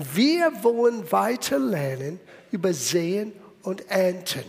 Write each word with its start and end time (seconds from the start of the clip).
Wir 0.00 0.52
wollen 0.62 1.10
weiter 1.10 1.58
lernen 1.58 2.20
über 2.52 2.72
Sehen 2.72 3.32
und 3.64 3.90
Ernten. 3.90 4.44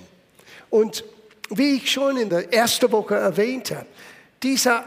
Und 0.69 1.03
wie 1.49 1.77
ich 1.77 1.91
schon 1.91 2.17
in 2.17 2.29
der 2.29 2.53
ersten 2.53 2.91
Woche 2.91 3.15
erwähnte, 3.15 3.87
dieser 4.43 4.83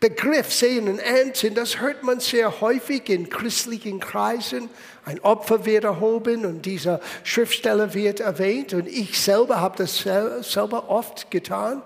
Begriff 0.00 0.52
Sehen 0.52 0.88
und 0.88 0.98
Ernten, 0.98 1.54
das 1.54 1.80
hört 1.80 2.02
man 2.02 2.18
sehr 2.18 2.60
häufig 2.60 3.08
in 3.08 3.30
christlichen 3.30 4.00
Kreisen. 4.00 4.68
Ein 5.04 5.20
Opfer 5.20 5.64
wird 5.64 5.84
erhoben 5.84 6.44
und 6.44 6.66
dieser 6.66 7.00
Schriftsteller 7.22 7.94
wird 7.94 8.18
erwähnt 8.18 8.74
und 8.74 8.88
ich 8.88 9.20
selber 9.20 9.60
habe 9.60 9.76
das 9.78 9.98
selber 9.98 10.90
oft 10.90 11.30
getan. 11.30 11.82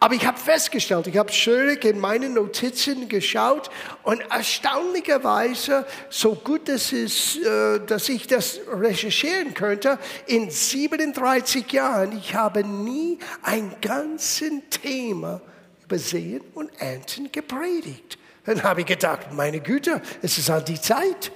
Aber 0.00 0.14
ich 0.14 0.26
habe 0.26 0.38
festgestellt, 0.38 1.06
ich 1.06 1.16
habe 1.16 1.32
schön 1.32 1.76
in 1.78 1.98
meine 1.98 2.28
Notizen 2.28 3.08
geschaut 3.08 3.70
und 4.02 4.20
erstaunlicherweise, 4.30 5.86
so 6.10 6.34
gut 6.34 6.68
es 6.68 6.92
ist, 6.92 7.36
äh, 7.36 7.80
dass 7.86 8.08
ich 8.08 8.26
das 8.26 8.60
recherchieren 8.72 9.54
könnte, 9.54 9.98
in 10.26 10.50
37 10.50 11.70
Jahren, 11.72 12.16
ich 12.16 12.34
habe 12.34 12.64
nie 12.64 13.18
ein 13.42 13.74
ganzes 13.80 14.52
Thema 14.70 15.40
über 15.84 15.98
Sehen 15.98 16.42
und 16.54 16.70
Ernten 16.80 17.30
gepredigt. 17.30 18.18
Dann 18.46 18.62
habe 18.62 18.80
ich 18.80 18.86
gedacht, 18.86 19.32
meine 19.32 19.60
Güte, 19.60 20.02
es 20.22 20.38
ist 20.38 20.50
an 20.50 20.64
die 20.64 20.80
Zeit. 20.80 21.32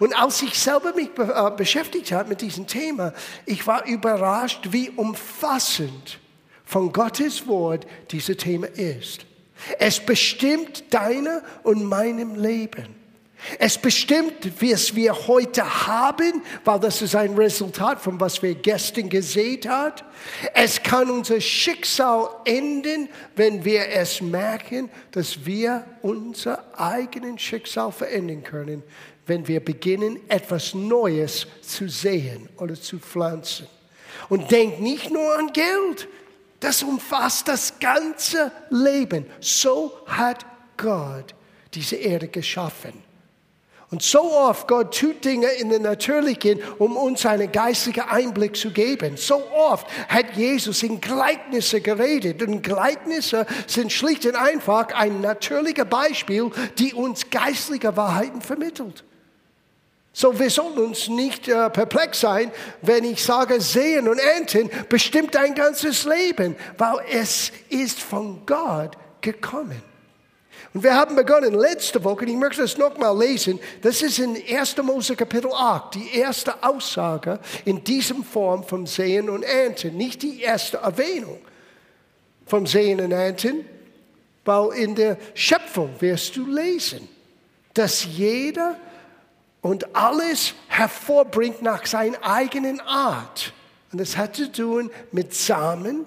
Und 0.00 0.18
als 0.20 0.42
ich 0.42 0.58
selber 0.58 0.92
mich 0.94 1.10
äh, 1.16 1.50
beschäftigt 1.56 2.12
habe 2.12 2.30
mit 2.30 2.40
diesem 2.40 2.66
Thema, 2.66 3.12
ich 3.46 3.66
war 3.66 3.86
überrascht, 3.86 4.68
wie 4.70 4.90
umfassend 4.90 6.18
von 6.68 6.92
Gottes 6.92 7.46
Wort 7.46 7.86
dieses 8.10 8.36
Thema 8.36 8.66
ist. 8.66 9.24
Es 9.78 9.98
bestimmt 9.98 10.84
deine 10.90 11.42
und 11.62 11.82
meinem 11.82 12.34
Leben. 12.34 12.94
Es 13.58 13.78
bestimmt, 13.78 14.34
es 14.60 14.94
wir 14.94 15.14
heute 15.28 15.86
haben, 15.86 16.42
weil 16.66 16.78
das 16.78 17.00
ist 17.00 17.14
ein 17.14 17.34
Resultat 17.36 18.02
von 18.02 18.20
was 18.20 18.42
wir 18.42 18.54
gestern 18.54 19.08
gesehen 19.08 19.62
haben. 19.66 19.94
Es 20.52 20.82
kann 20.82 21.08
unser 21.08 21.40
Schicksal 21.40 22.28
enden, 22.44 23.08
wenn 23.34 23.64
wir 23.64 23.88
es 23.88 24.20
merken, 24.20 24.90
dass 25.12 25.46
wir 25.46 25.86
unser 26.02 26.78
eigenes 26.78 27.40
Schicksal 27.40 27.92
verändern 27.92 28.42
können, 28.42 28.82
wenn 29.26 29.48
wir 29.48 29.64
beginnen, 29.64 30.20
etwas 30.28 30.74
Neues 30.74 31.46
zu 31.62 31.88
sehen 31.88 32.46
oder 32.58 32.74
zu 32.74 32.98
pflanzen. 32.98 33.66
Und 34.28 34.50
denk 34.50 34.80
nicht 34.80 35.10
nur 35.10 35.38
an 35.38 35.50
Geld, 35.54 36.08
das 36.60 36.82
umfasst 36.82 37.48
das 37.48 37.78
ganze 37.78 38.50
Leben. 38.70 39.26
So 39.40 39.92
hat 40.06 40.44
Gott 40.76 41.34
diese 41.74 41.96
Erde 41.96 42.28
geschaffen. 42.28 43.08
Und 43.90 44.02
so 44.02 44.20
oft 44.20 44.68
Gott 44.68 44.98
tut 44.98 45.24
Dinge 45.24 45.46
in 45.46 45.70
den 45.70 45.82
Natürlichen, 45.82 46.60
um 46.78 46.96
uns 46.96 47.24
einen 47.24 47.50
geistlichen 47.50 48.02
Einblick 48.02 48.54
zu 48.54 48.70
geben. 48.70 49.16
So 49.16 49.42
oft 49.50 49.86
hat 50.08 50.36
Jesus 50.36 50.82
in 50.82 51.00
Gleichnisse 51.00 51.80
geredet. 51.80 52.42
Und 52.42 52.62
Gleichnisse 52.62 53.46
sind 53.66 53.90
schlicht 53.90 54.26
und 54.26 54.36
einfach 54.36 54.88
ein 54.88 55.22
natürlicher 55.22 55.86
Beispiel, 55.86 56.50
die 56.78 56.92
uns 56.92 57.30
geistliche 57.30 57.96
Wahrheiten 57.96 58.42
vermittelt. 58.42 59.04
So, 60.20 60.36
wir 60.36 60.50
sollen 60.50 60.76
uns 60.78 61.06
nicht 61.06 61.46
äh, 61.46 61.70
perplex 61.70 62.18
sein, 62.18 62.50
wenn 62.82 63.04
ich 63.04 63.22
sage, 63.22 63.60
sehen 63.60 64.08
und 64.08 64.18
ernten 64.18 64.68
bestimmt 64.88 65.36
ein 65.36 65.54
ganzes 65.54 66.04
Leben, 66.06 66.56
weil 66.76 66.96
es 67.08 67.52
ist 67.68 68.00
von 68.00 68.44
Gott 68.44 68.96
gekommen. 69.20 69.80
Und 70.74 70.82
wir 70.82 70.96
haben 70.96 71.14
begonnen 71.14 71.54
letzte 71.54 72.02
Woche, 72.02 72.22
und 72.22 72.30
ich 72.30 72.36
möchte 72.36 72.62
das 72.62 72.76
nochmal 72.76 73.16
lesen, 73.16 73.60
das 73.80 74.02
ist 74.02 74.18
in 74.18 74.36
1. 74.36 74.78
Mose 74.78 75.14
Kapitel 75.14 75.52
8, 75.52 75.94
die 75.94 76.18
erste 76.18 76.64
Aussage 76.64 77.38
in 77.64 77.84
diesem 77.84 78.24
Form 78.24 78.64
vom 78.64 78.88
Sehen 78.88 79.30
und 79.30 79.44
Ernten, 79.44 79.96
nicht 79.96 80.22
die 80.22 80.40
erste 80.40 80.78
Erwähnung 80.78 81.38
vom 82.44 82.66
Sehen 82.66 83.00
und 83.00 83.12
Ernten, 83.12 83.64
weil 84.44 84.72
in 84.78 84.96
der 84.96 85.16
Schöpfung 85.34 85.90
wirst 86.00 86.34
du 86.34 86.44
lesen, 86.44 87.08
dass 87.72 88.04
jeder 88.04 88.74
und 89.62 89.94
alles 89.96 90.54
hervorbringt 90.68 91.62
nach 91.62 91.86
seiner 91.86 92.22
eigenen 92.22 92.80
Art. 92.80 93.52
Und 93.92 94.00
das 94.00 94.16
hat 94.16 94.36
zu 94.36 94.50
tun 94.50 94.90
mit 95.12 95.34
Samen 95.34 96.06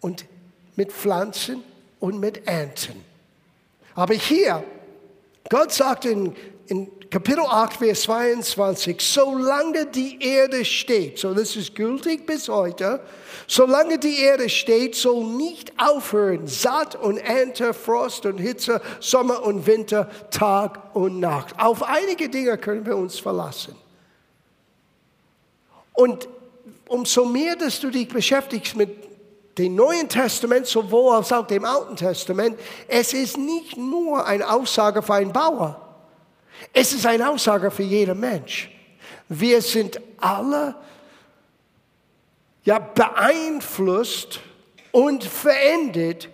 und 0.00 0.24
mit 0.76 0.92
Pflanzen 0.92 1.62
und 2.00 2.18
mit 2.18 2.46
Ernten. 2.46 3.04
Aber 3.94 4.14
hier, 4.14 4.64
Gott 5.50 5.72
sagt 5.72 6.04
in, 6.04 6.36
in 6.66 6.90
Kapitel 7.10 7.46
8, 7.46 7.78
Vers 7.78 8.02
22, 8.02 9.00
solange 9.00 9.86
die 9.86 10.22
Erde 10.22 10.62
steht, 10.62 11.18
so 11.18 11.32
das 11.32 11.56
ist 11.56 11.74
gültig 11.74 12.26
bis 12.26 12.50
heute, 12.50 13.00
solange 13.46 13.98
die 13.98 14.20
Erde 14.20 14.50
steht, 14.50 14.94
soll 14.94 15.24
nicht 15.24 15.72
aufhören, 15.78 16.46
Saat 16.46 16.96
und 16.96 17.16
Ernte, 17.16 17.72
Frost 17.72 18.26
und 18.26 18.36
Hitze, 18.36 18.82
Sommer 19.00 19.42
und 19.42 19.66
Winter, 19.66 20.10
Tag 20.30 20.94
und 20.94 21.18
Nacht. 21.18 21.54
Auf 21.58 21.82
einige 21.82 22.28
Dinge 22.28 22.58
können 22.58 22.84
wir 22.84 22.96
uns 22.96 23.18
verlassen. 23.18 23.74
Und 25.94 26.28
umso 26.88 27.24
mehr, 27.24 27.56
dass 27.56 27.80
du 27.80 27.88
dich 27.88 28.08
beschäftigst 28.08 28.76
mit 28.76 28.90
dem 29.56 29.74
Neuen 29.74 30.10
Testament 30.10 30.66
sowohl 30.66 31.16
als 31.16 31.32
auch 31.32 31.46
dem 31.46 31.64
Alten 31.64 31.96
Testament, 31.96 32.58
es 32.86 33.14
ist 33.14 33.38
nicht 33.38 33.78
nur 33.78 34.26
eine 34.26 34.48
Aussage 34.50 35.00
für 35.00 35.14
einen 35.14 35.32
Bauer. 35.32 35.87
Es 36.72 36.92
ist 36.92 37.06
eine 37.06 37.28
Aussage 37.28 37.70
für 37.70 37.82
jeden 37.82 38.18
Mensch. 38.18 38.70
Wir 39.28 39.60
sind 39.60 40.00
alle 40.18 40.74
ja, 42.64 42.78
beeinflusst 42.78 44.40
und 44.92 45.24
verändert, 45.24 46.28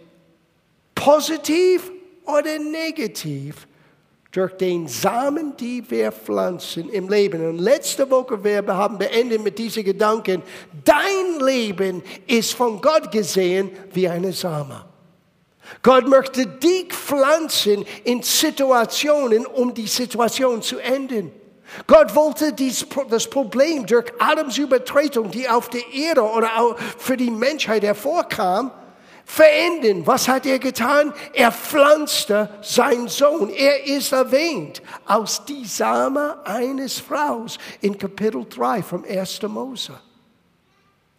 positiv 0.94 1.90
oder 2.24 2.58
negativ, 2.58 3.66
durch 4.34 4.52
den 4.54 4.88
Samen, 4.88 5.56
die 5.56 5.88
wir 5.88 6.10
pflanzen 6.10 6.91
im 6.91 7.08
Leben. 7.08 7.46
Und 7.48 7.58
letzte 7.58 8.10
Woche 8.10 8.42
wir 8.42 8.66
haben 8.66 8.98
beendet 8.98 9.44
mit 9.44 9.56
diesen 9.56 9.84
Gedanken, 9.84 10.42
dein 10.84 11.46
Leben 11.46 12.02
ist 12.26 12.52
von 12.54 12.80
Gott 12.80 13.12
gesehen 13.12 13.70
wie 13.92 14.08
eine 14.08 14.32
Same. 14.32 14.84
Gott 15.82 16.08
möchte 16.08 16.46
dich 16.46 16.92
pflanzen 16.92 17.84
in 18.04 18.22
Situationen, 18.22 19.46
um 19.46 19.74
die 19.74 19.86
Situation 19.86 20.62
zu 20.62 20.78
enden. 20.78 21.32
Gott 21.86 22.14
wollte 22.14 22.52
dies, 22.52 22.86
das 23.08 23.28
Problem 23.28 23.86
durch 23.86 24.12
Adams 24.18 24.58
Übertretung, 24.58 25.30
die 25.30 25.48
auf 25.48 25.68
der 25.68 25.82
Erde 25.92 26.22
oder 26.22 26.58
auch 26.58 26.78
für 26.98 27.16
die 27.16 27.30
Menschheit 27.30 27.82
hervorkam, 27.82 28.70
verändern. 29.24 30.06
Was 30.06 30.28
hat 30.28 30.46
er 30.46 30.58
getan? 30.58 31.12
Er 31.32 31.50
pflanzte 31.50 32.48
seinen 32.62 33.08
Sohn. 33.08 33.50
Er 33.50 33.86
ist 33.86 34.12
erwähnt 34.12 34.82
aus 35.06 35.44
die 35.44 35.64
Same 35.64 36.36
eines 36.44 37.00
Fraus 37.00 37.58
in 37.80 37.96
Kapitel 37.98 38.44
3 38.48 38.82
vom 38.82 39.04
1. 39.04 39.42
Mose. 39.42 39.98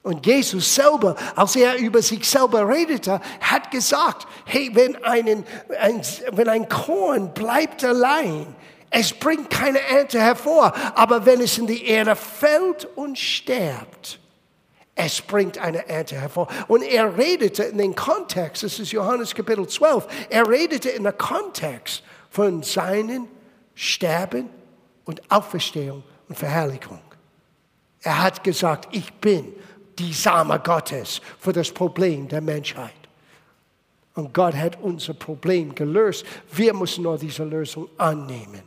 Und 0.05 0.23
Jesus 0.23 0.75
selber, 0.75 1.15
als 1.35 1.55
er 1.55 1.77
über 1.77 1.99
sich 1.99 2.29
selber 2.29 2.69
redete, 2.69 3.19
hat 3.41 3.71
gesagt, 3.71 4.27
hey, 4.45 4.69
wenn, 4.71 5.03
einen, 5.03 5.43
ein, 5.79 5.99
wenn 6.31 6.47
ein 6.47 6.69
Korn 6.69 7.33
bleibt 7.33 7.83
allein, 7.83 8.55
es 8.91 9.11
bringt 9.11 9.49
keine 9.49 9.79
Ernte 9.79 10.21
hervor, 10.21 10.73
aber 10.93 11.25
wenn 11.25 11.41
es 11.41 11.57
in 11.57 11.65
die 11.65 11.87
Erde 11.87 12.15
fällt 12.15 12.85
und 12.95 13.17
stirbt, 13.17 14.19
es 14.93 15.23
bringt 15.23 15.57
eine 15.57 15.89
Ernte 15.89 16.21
hervor. 16.21 16.49
Und 16.67 16.83
er 16.83 17.17
redete 17.17 17.63
in 17.63 17.79
den 17.79 17.95
Kontext, 17.95 18.61
das 18.61 18.77
ist 18.77 18.91
Johannes 18.91 19.33
Kapitel 19.33 19.67
12, 19.67 20.05
er 20.29 20.47
redete 20.47 20.89
in 20.89 21.01
der 21.01 21.13
Kontext 21.13 22.03
von 22.29 22.61
seinen 22.61 23.27
Sterben 23.73 24.51
und 25.05 25.31
Auferstehung 25.31 26.03
und 26.29 26.37
Verherrlichung. 26.37 27.01
Er 28.03 28.21
hat 28.21 28.43
gesagt, 28.43 28.89
ich 28.91 29.11
bin 29.13 29.51
die 29.99 30.13
Same 30.13 30.59
Gottes 30.59 31.21
für 31.39 31.53
das 31.53 31.71
Problem 31.71 32.27
der 32.27 32.41
Menschheit. 32.41 32.93
Und 34.15 34.33
Gott 34.33 34.55
hat 34.55 34.77
unser 34.81 35.13
Problem 35.13 35.75
gelöst. 35.75 36.25
Wir 36.51 36.73
müssen 36.73 37.03
nur 37.03 37.17
diese 37.17 37.43
Lösung 37.43 37.89
annehmen. 37.97 38.63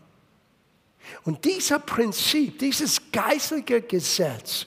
Und 1.25 1.45
dieser 1.45 1.79
Prinzip, 1.79 2.59
dieses 2.59 3.01
geistliche 3.11 3.81
Gesetz, 3.81 4.67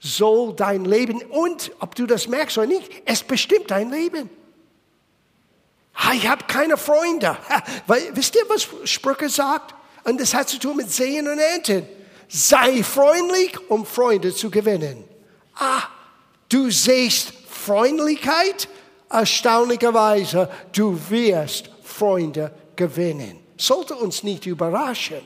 soll 0.00 0.54
dein 0.54 0.84
Leben 0.84 1.22
und 1.22 1.70
ob 1.78 1.94
du 1.94 2.06
das 2.06 2.28
merkst 2.28 2.58
oder 2.58 2.66
nicht, 2.66 2.90
es 3.06 3.22
bestimmt 3.22 3.70
dein 3.70 3.90
Leben. 3.90 4.28
Ich 6.12 6.28
habe 6.28 6.44
keine 6.46 6.76
Freunde. 6.76 7.36
Weil, 7.86 8.14
wisst 8.14 8.34
ihr, 8.34 8.42
was 8.48 8.68
Sprüche 8.90 9.28
sagt? 9.28 9.74
Und 10.02 10.20
das 10.20 10.34
hat 10.34 10.48
zu 10.48 10.58
tun 10.58 10.76
mit 10.76 10.90
Sehen 10.90 11.28
und 11.28 11.38
Ernten. 11.38 11.86
Sei 12.28 12.82
freundlich, 12.82 13.56
um 13.70 13.86
Freunde 13.86 14.34
zu 14.34 14.50
gewinnen. 14.50 15.04
Ah, 15.56 15.84
du 16.48 16.70
siehst 16.70 17.32
Freundlichkeit, 17.48 18.68
erstaunlicherweise, 19.10 20.50
du 20.72 20.98
wirst 21.08 21.70
Freunde 21.82 22.52
gewinnen. 22.76 23.40
sollte 23.56 23.94
uns 23.94 24.22
nicht 24.24 24.46
überraschen. 24.46 25.24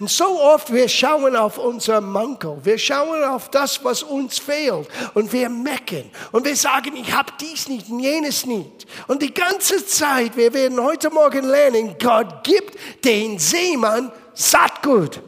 Und 0.00 0.10
so 0.10 0.40
oft 0.40 0.72
wir 0.72 0.88
schauen 0.88 1.36
auf 1.36 1.58
unser 1.58 2.00
Manko, 2.00 2.58
wir 2.62 2.78
schauen 2.78 3.22
auf 3.24 3.50
das, 3.50 3.84
was 3.84 4.02
uns 4.02 4.38
fehlt 4.38 4.88
und 5.14 5.32
wir 5.32 5.48
mecken 5.48 6.10
und 6.32 6.44
wir 6.44 6.56
sagen, 6.56 6.96
ich 6.96 7.12
habe 7.12 7.32
dies 7.40 7.68
nicht 7.68 7.88
und 7.88 8.00
jenes 8.00 8.46
nicht. 8.46 8.86
Und 9.06 9.22
die 9.22 9.32
ganze 9.34 9.84
Zeit, 9.86 10.36
wir 10.36 10.52
werden 10.54 10.82
heute 10.82 11.10
Morgen 11.10 11.46
lernen, 11.46 11.96
Gott 11.98 12.42
gibt 12.42 12.76
den 13.04 13.38
Seemann 13.38 14.10
Saatgut. 14.34 15.20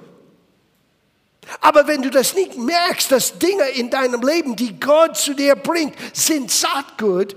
Aber 1.60 1.86
wenn 1.86 2.02
du 2.02 2.10
das 2.10 2.34
nicht 2.34 2.56
merkst, 2.56 3.10
dass 3.10 3.38
Dinge 3.38 3.64
in 3.70 3.90
deinem 3.90 4.22
Leben, 4.22 4.56
die 4.56 4.78
Gott 4.78 5.16
zu 5.16 5.34
dir 5.34 5.56
bringt, 5.56 5.94
sind 6.12 6.50
Saatgut, 6.50 7.36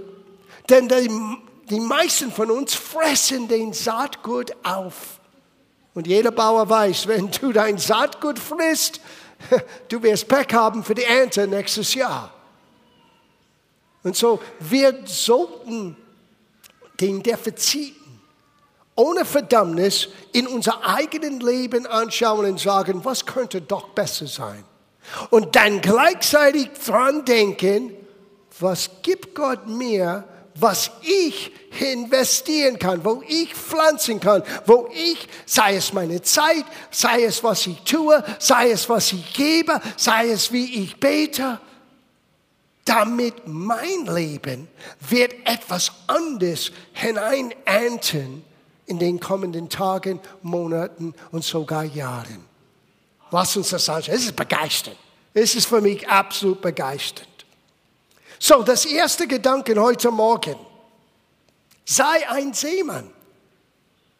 denn 0.70 0.88
die, 0.88 1.10
die 1.70 1.80
meisten 1.80 2.32
von 2.32 2.52
uns 2.52 2.74
fressen 2.74 3.48
den 3.48 3.74
Saatgut 3.74 4.52
auf. 4.64 5.20
Und 5.94 6.08
jeder 6.08 6.32
Bauer 6.32 6.70
weiß, 6.70 7.08
wenn 7.08 7.30
du 7.32 7.52
dein 7.52 7.78
Saatgut 7.78 8.40
frisst, 8.40 9.02
du 9.90 10.02
wirst 10.04 10.28
Pech 10.28 10.54
haben 10.54 10.84
für 10.84 10.96
die 10.96 11.04
Ernte 11.04 11.48
nächstes 11.48 11.94
Jahr. 11.94 12.34
Und 14.04 14.16
so, 14.16 14.40
wir 14.60 15.04
sollten 15.06 15.96
den 17.00 17.22
Defiziten 17.22 18.01
ohne 18.96 19.26
Verdammnis 19.26 20.10
in 20.34 20.48
unser 20.48 20.86
eigenes 20.86 21.42
Leben 21.42 21.86
anschauen 21.88 22.46
und 22.46 22.60
sagen, 22.60 23.04
was 23.06 23.26
könnte 23.26 23.62
doch 23.62 23.90
besser 23.90 24.28
sein? 24.28 24.64
Und 25.30 25.56
dann 25.56 25.82
gleichzeitig 25.82 26.70
dran 26.86 27.26
denken, 27.26 27.94
was 28.60 28.90
gibt 29.02 29.34
Gott 29.34 29.68
mir, 29.68 30.26
was 30.56 30.92
ich 31.02 31.52
investieren 31.80 32.78
kann, 32.78 33.04
wo 33.04 33.24
ich 33.28 33.54
pflanzen 33.56 34.20
kann, 34.20 34.44
wo 34.66 34.90
ich, 34.94 35.28
sei 35.46 35.76
es 35.76 35.94
meine 35.94 36.22
Zeit, 36.22 36.66
sei 36.92 37.24
es 37.24 37.44
was 37.44 37.66
ich 37.68 37.82
tue, 37.82 38.24
sei 38.40 38.72
es 38.72 38.90
was 38.90 39.14
ich 39.14 39.34
gebe, 39.34 39.80
sei 39.98 40.30
es 40.30 40.52
wie 40.52 40.84
ich 40.84 41.00
bete, 41.00 41.60
damit 42.86 43.48
mein 43.48 44.06
Leben 44.06 44.68
wird 45.00 45.34
etwas 45.46 45.92
anderes 46.08 46.72
hineinernten 46.94 48.44
in 48.92 49.00
den 49.00 49.20
kommenden 49.20 49.70
Tagen, 49.70 50.20
Monaten 50.42 51.16
und 51.32 51.46
sogar 51.46 51.86
Jahren. 51.86 52.46
Lass 53.32 53.56
uns 53.56 53.70
das 53.70 53.88
anschauen. 53.88 54.16
Es 54.16 54.26
ist 54.26 54.36
begeisternd. 54.36 54.98
Es 55.34 55.56
ist 55.56 55.66
für 55.66 55.80
mich 55.80 56.08
absolut 56.08 56.62
begeisternd. 56.62 57.30
So, 58.38 58.62
das 58.64 58.86
erste 58.86 59.28
Gedanke 59.28 59.80
heute 59.82 60.12
Morgen. 60.12 60.58
Sei 61.86 62.30
ein 62.30 62.54
Seemann. 62.54 63.10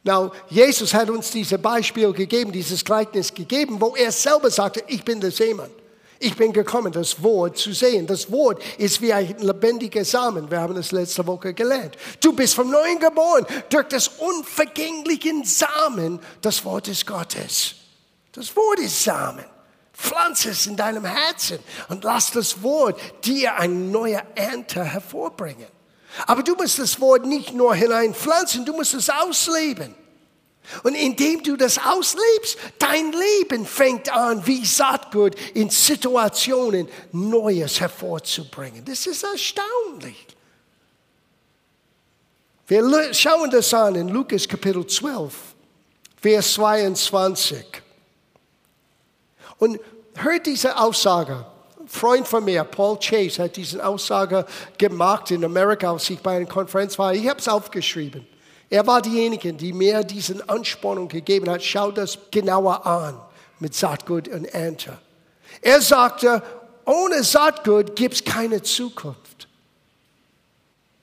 Now, 0.04 0.32
Jesus 0.50 0.94
hat 0.94 1.10
uns 1.10 1.30
dieses 1.32 1.62
Beispiel 1.62 2.12
gegeben, 2.14 2.52
dieses 2.52 2.84
Gleichnis 2.84 3.34
gegeben, 3.34 3.80
wo 3.80 3.96
er 3.96 4.12
selber 4.12 4.50
sagte, 4.50 4.84
ich 4.88 5.04
bin 5.04 5.20
der 5.20 5.32
Seemann. 5.32 5.70
Ich 6.24 6.36
bin 6.36 6.54
gekommen, 6.54 6.92
das 6.92 7.24
Wort 7.24 7.58
zu 7.58 7.74
sehen. 7.74 8.06
Das 8.06 8.32
Wort 8.32 8.62
ist 8.78 9.02
wie 9.02 9.12
ein 9.12 9.36
lebendiger 9.40 10.06
Samen. 10.06 10.52
Wir 10.52 10.62
haben 10.62 10.76
das 10.76 10.92
letzte 10.92 11.26
Woche 11.26 11.52
gelernt. 11.56 11.98
Du 12.20 12.32
bist 12.34 12.54
vom 12.54 12.70
Neuen 12.70 13.00
geboren 13.00 13.44
durch 13.70 13.88
das 13.88 14.08
unvergänglichen 14.08 15.44
Samen 15.44 16.20
des 16.44 16.64
Wortes 16.64 17.04
Gottes. 17.08 17.74
Das 18.34 18.56
Wort 18.56 18.80
ist 18.82 19.04
Samen. 19.04 19.46
Pflanze 19.94 20.52
es 20.52 20.68
in 20.68 20.76
deinem 20.76 21.06
Herzen 21.06 21.58
und 21.90 22.04
lass 22.04 22.30
das 22.30 22.62
Wort 22.62 23.00
dir 23.26 23.58
eine 23.58 23.74
neue 23.74 24.22
Ernte 24.36 24.84
hervorbringen. 24.84 25.68
Aber 26.28 26.44
du 26.44 26.54
musst 26.54 26.78
das 26.78 27.02
Wort 27.02 27.26
nicht 27.26 27.54
nur 27.54 27.74
hineinpflanzen, 27.74 28.64
du 28.64 28.74
musst 28.74 28.94
es 28.94 29.10
ausleben. 29.10 29.96
Und 30.84 30.96
indem 30.96 31.44
du 31.44 31.58
das 31.58 31.78
auslebst, 31.78 32.58
dein 32.80 33.12
Leben 33.12 33.66
fängt 33.66 34.12
an, 34.14 34.46
wie 34.46 34.66
Saatgut 34.66 35.36
in 35.54 35.70
Situationen 35.70 36.88
Neues 37.12 37.80
hervorzubringen. 37.82 38.86
Das 38.86 39.06
ist 39.06 39.24
erstaunlich. 39.24 40.28
Wir 42.68 43.14
schauen 43.14 43.52
das 43.52 43.74
an 43.74 43.96
in 43.96 44.08
Lukas 44.08 44.48
Kapitel 44.48 44.88
12, 44.88 45.34
Vers 46.22 46.54
22. 46.54 47.66
Und 49.58 49.80
hört 50.16 50.46
diese 50.46 50.78
Aussage. 50.78 51.46
Ein 51.80 51.88
Freund 51.88 52.28
von 52.28 52.46
mir, 52.46 52.64
Paul 52.64 52.98
Chase, 52.98 53.44
hat 53.44 53.58
diese 53.58 53.86
Aussage 53.86 54.46
gemacht 54.78 55.32
in 55.32 55.44
Amerika, 55.44 55.92
als 55.92 56.10
ich 56.10 56.20
bei 56.20 56.38
einer 56.38 56.46
Konferenz 56.46 56.98
war. 56.98 57.14
Ich 57.14 57.28
habe 57.28 57.40
es 57.40 57.50
aufgeschrieben. 57.50 58.26
Er 58.72 58.88
war 58.88 59.02
diejenige, 59.02 59.52
die 59.54 59.74
mir 59.74 60.02
diesen 60.02 60.48
Anspornung 60.48 61.10
gegeben 61.10 61.50
hat. 61.50 61.62
Schau 61.62 61.92
das 61.92 62.18
genauer 62.32 62.86
an 62.86 63.22
mit 63.60 63.76
Saatgut 63.76 64.30
und 64.30 64.46
Ernte. 64.46 64.98
Er 65.62 65.82
sagte, 65.82 66.42
ohne 66.86 67.22
Saatgut 67.22 67.98
gibt 67.98 68.16
es 68.16 68.24
keine 68.24 68.62
Zukunft. 68.62 69.50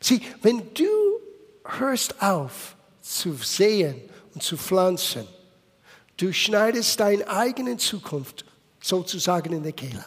Sieh, 0.00 0.22
wenn 0.40 0.72
du 0.72 1.20
hörst 1.62 2.22
auf 2.22 2.74
zu 3.02 3.34
sehen 3.34 4.00
und 4.32 4.42
zu 4.42 4.56
pflanzen, 4.56 5.28
du 6.16 6.32
schneidest 6.32 6.98
deine 6.98 7.28
eigene 7.28 7.76
Zukunft 7.76 8.46
sozusagen 8.80 9.52
in 9.52 9.62
der 9.62 9.72
Kehle. 9.72 10.06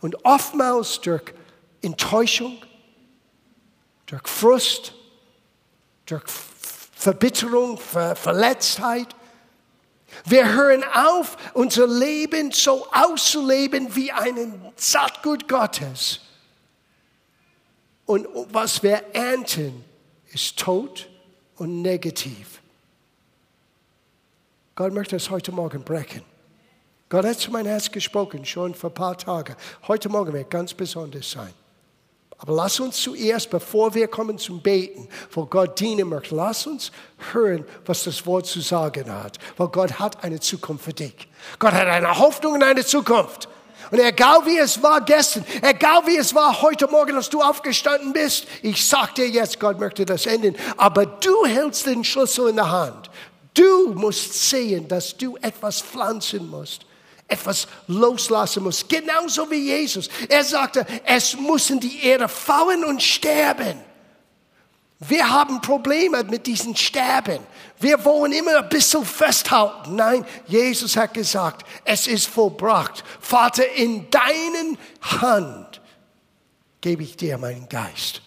Und 0.00 0.24
oftmals 0.24 1.00
durch 1.00 1.32
Enttäuschung, 1.80 2.58
durch 4.08 4.26
Frust, 4.26 4.94
durch 6.06 6.24
Verbitterung, 6.26 7.78
Ver 7.78 8.16
Verletztheit. 8.16 9.14
Wir 10.24 10.52
hören 10.52 10.82
auf, 10.94 11.36
unser 11.54 11.86
Leben 11.86 12.50
so 12.50 12.88
auszuleben 12.90 13.94
wie 13.94 14.10
einen 14.10 14.72
Saatgut 14.74 15.46
Gottes. 15.46 16.20
Und 18.06 18.26
was 18.50 18.82
wir 18.82 19.04
ernten, 19.12 19.84
ist 20.32 20.58
Tod 20.58 21.08
und 21.56 21.82
negativ. 21.82 22.62
Gott 24.74 24.92
möchte 24.94 25.16
es 25.16 25.28
heute 25.28 25.52
Morgen 25.52 25.84
brechen. 25.84 26.24
Gott 27.10 27.26
hat 27.26 27.38
zu 27.38 27.50
meinem 27.50 27.66
Herz 27.66 27.90
gesprochen, 27.90 28.44
schon 28.44 28.74
vor 28.74 28.90
ein 28.90 28.94
paar 28.94 29.18
Tagen. 29.18 29.56
Heute 29.86 30.08
Morgen 30.08 30.32
wird 30.32 30.50
ganz 30.50 30.72
besonders 30.72 31.30
sein. 31.30 31.52
Aber 32.40 32.54
lass 32.54 32.78
uns 32.78 32.96
zuerst, 33.02 33.50
bevor 33.50 33.94
wir 33.94 34.06
kommen 34.06 34.38
zum 34.38 34.62
Beten, 34.62 35.08
wo 35.32 35.44
Gott 35.44 35.80
dienen 35.80 36.08
möchte, 36.08 36.36
lass 36.36 36.68
uns 36.68 36.92
hören, 37.32 37.64
was 37.84 38.04
das 38.04 38.24
Wort 38.26 38.46
zu 38.46 38.60
sagen 38.60 39.12
hat. 39.12 39.38
Weil 39.56 39.68
Gott 39.68 39.98
hat 39.98 40.22
eine 40.22 40.38
Zukunft 40.38 40.84
für 40.84 40.92
dich. 40.92 41.28
Gott 41.58 41.72
hat 41.72 41.88
eine 41.88 42.16
Hoffnung 42.16 42.54
in 42.54 42.62
eine 42.62 42.86
Zukunft. 42.86 43.48
Und 43.90 43.98
egal 43.98 44.44
wie 44.44 44.58
es 44.58 44.80
war 44.82 45.00
gestern, 45.00 45.44
egal 45.62 46.02
wie 46.06 46.16
es 46.16 46.34
war 46.34 46.62
heute 46.62 46.86
Morgen, 46.86 47.16
als 47.16 47.28
du 47.28 47.40
aufgestanden 47.40 48.12
bist, 48.12 48.46
ich 48.62 48.86
sag 48.86 49.14
dir 49.14 49.28
jetzt, 49.28 49.58
Gott 49.58 49.80
möchte 49.80 50.04
das 50.04 50.26
enden. 50.26 50.54
Aber 50.76 51.06
du 51.06 51.44
hältst 51.44 51.86
den 51.86 52.04
Schlüssel 52.04 52.50
in 52.50 52.56
der 52.56 52.70
Hand. 52.70 53.10
Du 53.54 53.94
musst 53.94 54.48
sehen, 54.48 54.86
dass 54.86 55.16
du 55.16 55.36
etwas 55.38 55.80
pflanzen 55.80 56.48
musst, 56.48 56.86
etwas 57.28 57.68
loslassen 57.86 58.64
musst. 58.64 58.88
Genauso 58.88 59.50
wie 59.50 59.66
Jesus. 59.66 60.08
Er 60.28 60.42
sagte, 60.42 60.86
es 61.04 61.36
muss 61.36 61.70
in 61.70 61.78
die 61.78 62.02
Erde 62.04 62.26
fallen 62.26 62.84
und 62.84 63.02
sterben. 63.02 63.80
Wir 65.00 65.30
haben 65.30 65.60
Probleme 65.60 66.24
mit 66.24 66.46
diesem 66.46 66.74
Sterben. 66.74 67.38
Wir 67.78 68.04
wollen 68.04 68.32
immer 68.32 68.58
ein 68.58 68.68
bisschen 68.68 69.04
festhalten. 69.04 69.94
Nein, 69.94 70.24
Jesus 70.48 70.96
hat 70.96 71.14
gesagt, 71.14 71.64
es 71.84 72.08
ist 72.08 72.26
vollbracht. 72.26 73.04
Vater, 73.20 73.70
in 73.74 74.10
deinen 74.10 74.76
Hand 75.00 75.80
gebe 76.80 77.04
ich 77.04 77.16
dir 77.16 77.38
meinen 77.38 77.68
Geist. 77.68 78.22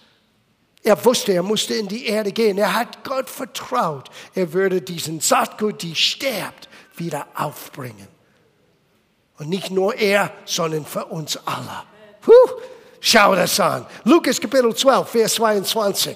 Er 0.83 1.03
wusste, 1.03 1.33
er 1.33 1.43
musste 1.43 1.73
in 1.73 1.87
die 1.87 2.05
Erde 2.05 2.31
gehen. 2.31 2.57
Er 2.57 2.73
hat 2.73 3.03
Gott 3.03 3.29
vertraut. 3.29 4.09
Er 4.33 4.53
würde 4.53 4.81
diesen 4.81 5.19
Saatgut, 5.19 5.81
die 5.81 5.95
stirbt, 5.95 6.69
wieder 6.95 7.27
aufbringen. 7.35 8.07
Und 9.41 9.49
nicht 9.49 9.71
nur 9.71 9.95
er, 9.95 10.31
sondern 10.45 10.85
für 10.85 11.05
uns 11.05 11.35
alle. 11.45 11.83
Puh, 12.21 12.31
schau 12.99 13.33
das 13.33 13.59
an. 13.59 13.87
Lukas 14.03 14.39
Kapitel 14.39 14.75
12, 14.75 15.09
Vers 15.09 15.33
22. 15.33 16.15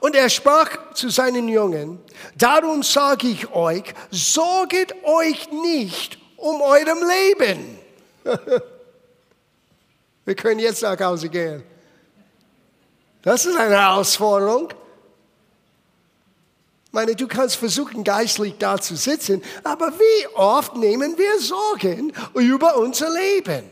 Und 0.00 0.16
er 0.16 0.30
sprach 0.30 0.94
zu 0.94 1.10
seinen 1.10 1.46
Jungen, 1.46 1.98
darum 2.36 2.82
sage 2.82 3.26
ich 3.28 3.52
euch, 3.52 3.92
sorget 4.10 4.94
euch 5.04 5.52
nicht 5.52 6.18
um 6.38 6.62
eurem 6.62 7.00
Leben. 7.06 7.78
Wir 10.24 10.34
können 10.36 10.60
jetzt 10.60 10.80
nach 10.80 10.98
Hause 11.00 11.28
gehen. 11.28 11.62
Das 13.20 13.44
ist 13.44 13.58
eine 13.58 13.76
Herausforderung. 13.76 14.70
Meine, 16.92 17.14
du 17.14 17.28
kannst 17.28 17.56
versuchen, 17.56 18.02
geistlich 18.02 18.54
da 18.58 18.80
zu 18.80 18.96
sitzen, 18.96 19.42
aber 19.62 19.92
wie 19.92 20.26
oft 20.34 20.74
nehmen 20.76 21.16
wir 21.16 21.40
Sorgen 21.40 22.12
über 22.34 22.76
unser 22.76 23.10
Leben? 23.10 23.70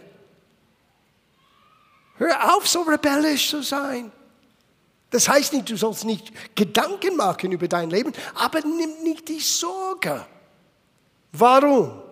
Hör 2.17 2.55
auf, 2.55 2.69
so 2.69 2.83
rebellisch 2.83 3.51
zu 3.51 3.63
sein. 3.63 4.13
Das 5.11 5.29
heißt 5.29 5.53
nicht, 5.53 5.71
du 5.71 5.77
sollst 5.77 6.05
nicht 6.05 6.33
Gedanken 6.55 7.17
machen 7.17 7.53
über 7.53 7.67
dein 7.67 7.91
Leben, 7.91 8.13
aber 8.35 8.61
nimm 8.61 9.03
nicht 9.03 9.29
die 9.29 9.41
Sorge. 9.41 10.27
Warum? 11.33 12.03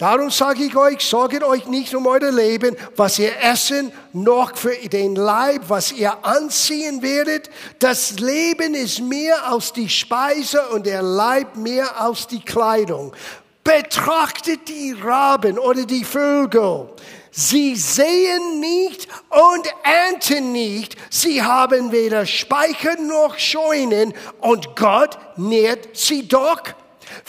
Darum 0.00 0.30
sage 0.30 0.64
ich 0.64 0.74
euch, 0.74 1.00
sorget 1.00 1.44
euch 1.44 1.66
nicht 1.66 1.94
um 1.94 2.06
euer 2.06 2.32
Leben, 2.32 2.74
was 2.96 3.18
ihr 3.18 3.38
essen, 3.42 3.92
noch 4.14 4.56
für 4.56 4.74
den 4.88 5.14
Leib, 5.14 5.64
was 5.68 5.92
ihr 5.92 6.24
anziehen 6.24 7.02
werdet. 7.02 7.50
Das 7.80 8.12
Leben 8.12 8.72
ist 8.72 9.00
mehr 9.00 9.46
als 9.46 9.74
die 9.74 9.90
Speise 9.90 10.68
und 10.68 10.86
der 10.86 11.02
Leib 11.02 11.54
mehr 11.54 12.00
als 12.00 12.26
die 12.26 12.40
Kleidung. 12.40 13.14
Betrachtet 13.62 14.68
die 14.68 14.92
Raben 14.92 15.58
oder 15.58 15.84
die 15.84 16.04
Vögel. 16.04 16.88
Sie 17.30 17.76
sehen 17.76 18.58
nicht 18.58 19.06
und 19.28 19.68
ernten 19.82 20.52
nicht. 20.52 20.96
Sie 21.10 21.42
haben 21.42 21.92
weder 21.92 22.24
Speicher 22.24 22.96
noch 22.96 23.38
Scheunen 23.38 24.14
und 24.40 24.76
Gott 24.76 25.18
nährt 25.36 25.94
sie 25.94 26.26
doch. 26.26 26.62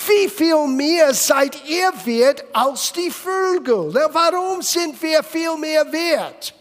Wie 0.07 0.29
viel 0.29 0.67
mehr 0.67 1.13
seid 1.13 1.57
ihr 1.65 1.91
wert 2.05 2.43
als 2.53 2.93
die 2.93 3.11
Vögel? 3.11 3.93
Warum 4.11 4.61
sind 4.61 5.01
wir 5.01 5.23
viel 5.23 5.57
mehr 5.57 5.91
wert? 5.91 6.53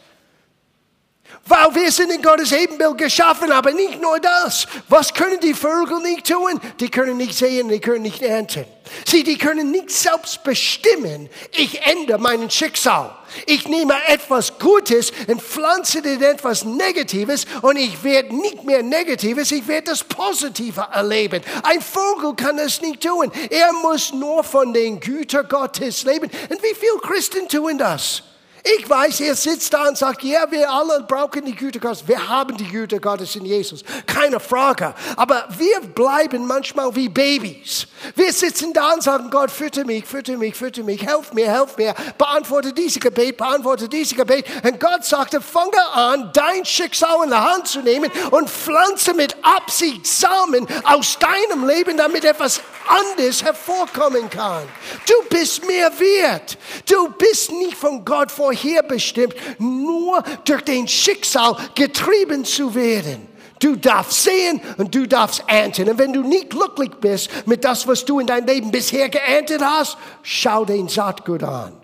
Weil 1.46 1.74
wir 1.74 1.90
sind 1.90 2.12
in 2.12 2.22
Gottes 2.22 2.52
Ebenbild 2.52 2.98
geschaffen, 2.98 3.50
aber 3.50 3.72
nicht 3.72 4.00
nur 4.00 4.20
das. 4.20 4.66
Was 4.88 5.12
können 5.12 5.40
die 5.40 5.54
Vögel 5.54 6.00
nicht 6.00 6.26
tun? 6.26 6.60
Die 6.78 6.90
können 6.90 7.16
nicht 7.16 7.34
sehen, 7.34 7.68
die 7.68 7.80
können 7.80 8.02
nicht 8.02 8.22
ernten. 8.22 8.66
Sie, 9.06 9.22
die 9.22 9.38
können 9.38 9.70
nicht 9.70 9.90
selbst 9.90 10.42
bestimmen, 10.42 11.28
ich 11.52 11.80
ändere 11.86 12.18
mein 12.18 12.50
Schicksal. 12.50 13.16
Ich 13.46 13.68
nehme 13.68 13.94
etwas 14.08 14.58
Gutes 14.58 15.12
und 15.28 15.40
pflanze 15.40 16.00
in 16.00 16.22
etwas 16.22 16.64
Negatives 16.64 17.46
und 17.62 17.76
ich 17.76 18.02
werde 18.02 18.34
nicht 18.34 18.64
mehr 18.64 18.82
Negatives, 18.82 19.52
ich 19.52 19.66
werde 19.68 19.90
das 19.90 20.02
Positive 20.02 20.88
erleben. 20.92 21.42
Ein 21.62 21.80
Vogel 21.80 22.34
kann 22.34 22.56
das 22.56 22.80
nicht 22.80 23.02
tun. 23.02 23.30
Er 23.50 23.72
muss 23.72 24.12
nur 24.12 24.42
von 24.42 24.72
den 24.72 24.98
Gütern 24.98 25.48
Gottes 25.48 26.02
leben. 26.02 26.30
Und 26.48 26.62
wie 26.62 26.74
viele 26.74 26.98
Christen 27.02 27.48
tun 27.48 27.78
das? 27.78 28.22
Ich 28.62 28.88
weiß, 28.88 29.20
er 29.20 29.34
sitzt 29.34 29.72
da 29.72 29.88
und 29.88 29.96
sagt, 29.96 30.22
ja, 30.22 30.50
wir 30.50 30.70
alle 30.70 31.02
brauchen 31.04 31.44
die 31.44 31.54
Güte 31.54 31.80
Gottes. 31.80 32.06
Wir 32.06 32.28
haben 32.28 32.56
die 32.56 32.68
Güte 32.68 33.00
Gottes 33.00 33.34
in 33.36 33.46
Jesus. 33.46 33.82
Keine 34.06 34.38
Frage. 34.38 34.94
Aber 35.16 35.46
wir 35.56 35.80
bleiben 35.80 36.46
manchmal 36.46 36.94
wie 36.94 37.08
Babys. 37.08 37.86
Wir 38.14 38.32
sitzen 38.32 38.72
da 38.72 38.92
und 38.92 39.02
sagen, 39.02 39.30
Gott, 39.30 39.50
fütter 39.50 39.84
mich, 39.84 40.04
fütter 40.04 40.36
mich, 40.36 40.54
fütter 40.54 40.82
mich, 40.82 41.06
helf 41.06 41.32
mir, 41.32 41.50
helf 41.50 41.76
mir, 41.78 41.94
beantworte 42.18 42.72
diese 42.72 43.00
Gebet, 43.00 43.38
beantworte 43.38 43.88
diese 43.88 44.14
Gebet. 44.14 44.44
Und 44.62 44.78
Gott 44.78 45.04
sagte, 45.04 45.40
fange 45.40 45.80
an, 45.94 46.30
dein 46.34 46.64
Schicksal 46.64 47.24
in 47.24 47.30
der 47.30 47.42
Hand 47.42 47.66
zu 47.66 47.80
nehmen 47.80 48.10
und 48.30 48.50
pflanze 48.50 49.14
mit 49.14 49.36
Absicht 49.42 50.06
Samen 50.06 50.66
aus 50.84 51.18
deinem 51.18 51.66
Leben, 51.66 51.96
damit 51.96 52.24
etwas 52.24 52.60
anderes 52.86 53.42
hervorkommen 53.42 54.28
kann. 54.30 54.64
Du 55.06 55.28
bist 55.28 55.66
mehr 55.66 55.90
wert. 55.98 56.58
Du 56.88 57.10
bist 57.10 57.52
nicht 57.52 57.74
von 57.74 58.04
Gott 58.04 58.30
vor 58.30 58.52
vorherbestimmt, 58.52 59.34
nur 59.58 60.22
durch 60.44 60.62
den 60.62 60.88
Schicksal 60.88 61.56
getrieben 61.74 62.44
zu 62.44 62.74
werden. 62.74 63.28
Du 63.60 63.76
darfst 63.76 64.24
sehen 64.24 64.60
und 64.78 64.94
du 64.94 65.06
darfst 65.06 65.44
ernten. 65.46 65.88
Und 65.90 65.98
wenn 65.98 66.12
du 66.12 66.22
nicht 66.22 66.50
glücklich 66.50 66.92
bist 67.00 67.46
mit 67.46 67.64
das, 67.64 67.86
was 67.86 68.04
du 68.04 68.18
in 68.18 68.26
deinem 68.26 68.46
Leben 68.46 68.70
bisher 68.70 69.08
geerntet 69.08 69.60
hast, 69.62 69.98
schau 70.22 70.64
den 70.64 70.88
Saatgut 70.88 71.42
an 71.42 71.76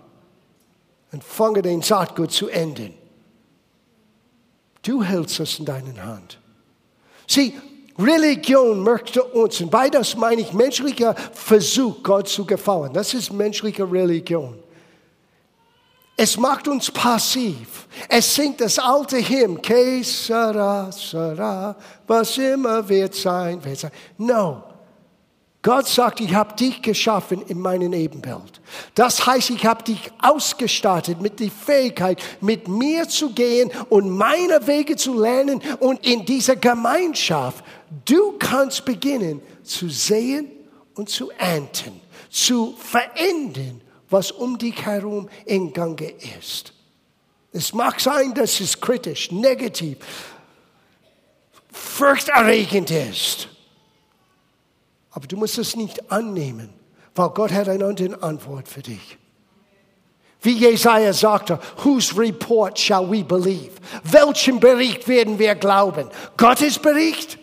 und 1.11 1.23
fange 1.23 1.61
den 1.61 1.83
Saatgut 1.83 2.31
zu 2.31 2.49
enden. 2.49 2.93
Du 4.81 5.03
hältst 5.03 5.39
es 5.39 5.59
in 5.59 5.65
deinen 5.65 6.03
Hand. 6.03 6.39
Sieh, 7.27 7.53
Religion 7.99 8.81
möchte 8.81 9.23
uns, 9.23 9.59
und 9.61 9.71
bei 9.71 9.89
das 9.89 10.15
meine 10.15 10.41
ich 10.41 10.53
menschlicher 10.53 11.15
Versuch, 11.33 12.03
Gott 12.03 12.27
zu 12.27 12.45
gefallen. 12.45 12.93
Das 12.93 13.13
ist 13.13 13.33
menschliche 13.33 13.89
Religion. 13.91 14.57
Es 16.19 16.35
macht 16.35 16.67
uns 16.67 16.89
passiv. 16.89 17.87
Es 18.09 18.33
singt 18.33 18.59
das 18.59 18.79
alte 18.79 19.17
Hymn, 19.17 19.61
Que 19.61 20.03
sera, 20.03 20.91
sera, 20.91 21.75
was 22.07 22.37
immer 22.39 22.87
wird 22.89 23.13
sein, 23.13 23.63
wird 23.63 23.77
sein. 23.77 23.91
No. 24.17 24.63
Gott 25.61 25.87
sagt, 25.87 26.21
ich 26.21 26.33
habe 26.33 26.55
dich 26.55 26.81
geschaffen 26.81 27.41
in 27.47 27.59
meinem 27.59 27.91
Ebenbild. 27.91 28.61
Das 28.95 29.25
heißt, 29.25 29.49
ich 29.49 29.65
habe 29.65 29.83
dich 29.83 30.11
ausgestattet 30.21 31.19
mit 31.19 31.39
der 31.39 31.51
Fähigkeit, 31.51 32.21
mit 32.41 32.67
mir 32.67 33.09
zu 33.09 33.31
gehen 33.31 33.69
und 33.89 34.09
meine 34.09 34.65
Wege 34.65 34.95
zu 34.95 35.19
lernen 35.19 35.61
und 35.79 36.05
in 36.07 36.25
dieser 36.25 36.55
Gemeinschaft, 36.55 37.65
du 38.05 38.33
kannst 38.39 38.85
beginnen 38.85 39.41
zu 39.63 39.89
sehen 39.89 40.51
und 40.95 41.09
zu 41.09 41.31
ernten, 41.31 42.01
zu 42.29 42.75
verändern 42.77 43.81
was 44.09 44.31
um 44.31 44.57
dich 44.57 44.85
herum 44.85 45.29
in 45.45 45.73
Gange 45.73 46.13
ist. 46.39 46.73
Es 47.51 47.73
mag 47.73 47.99
sein, 47.99 48.33
dass 48.33 48.59
es 48.59 48.79
kritisch, 48.79 49.31
negativ, 49.31 49.97
furchterregend 51.71 52.91
ist. 52.91 53.47
Aber 55.11 55.27
du 55.27 55.37
musst 55.37 55.57
es 55.57 55.75
nicht 55.75 56.11
annehmen, 56.11 56.69
weil 57.15 57.29
Gott 57.29 57.51
hat 57.51 57.67
eine 57.67 57.85
andere 57.85 58.21
Antwort 58.21 58.67
für 58.67 58.81
dich. 58.81 59.17
Wie 60.41 60.53
Jesaja 60.53 61.13
sagte, 61.13 61.59
whose 61.83 62.15
report 62.15 62.77
shall 62.77 63.09
we 63.09 63.23
believe? 63.23 63.71
Welchen 64.03 64.59
Bericht 64.59 65.07
werden 65.07 65.39
wir 65.39 65.55
glauben? 65.55 66.09
Gottes 66.37 66.77
Bericht? 66.77 67.39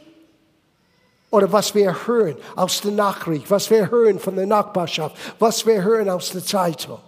Oder 1.35 1.51
was 1.51 1.75
wir 1.75 2.07
hören 2.07 2.37
aus 2.55 2.81
der 2.81 2.93
Nachricht, 2.93 3.51
was 3.51 3.69
wir 3.69 3.91
hören 3.91 4.21
von 4.21 4.37
der 4.37 4.47
Nachbarschaft, 4.47 5.17
was 5.41 5.67
wir 5.67 5.83
hören 5.83 6.09
aus 6.09 6.31
der 6.31 6.45
Zeitung. 6.45 7.01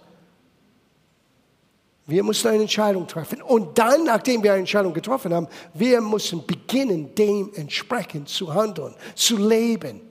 Wir 2.07 2.21
müssen 2.23 2.49
eine 2.49 2.63
Entscheidung 2.63 3.07
treffen. 3.07 3.41
Und 3.41 3.77
dann, 3.77 4.03
nachdem 4.03 4.43
wir 4.43 4.51
eine 4.51 4.59
Entscheidung 4.59 4.93
getroffen 4.93 5.33
haben, 5.33 5.47
wir 5.73 6.01
müssen 6.01 6.45
beginnen, 6.45 7.15
dementsprechend 7.15 8.27
zu 8.27 8.53
handeln, 8.53 8.95
zu 9.15 9.37
leben 9.37 10.01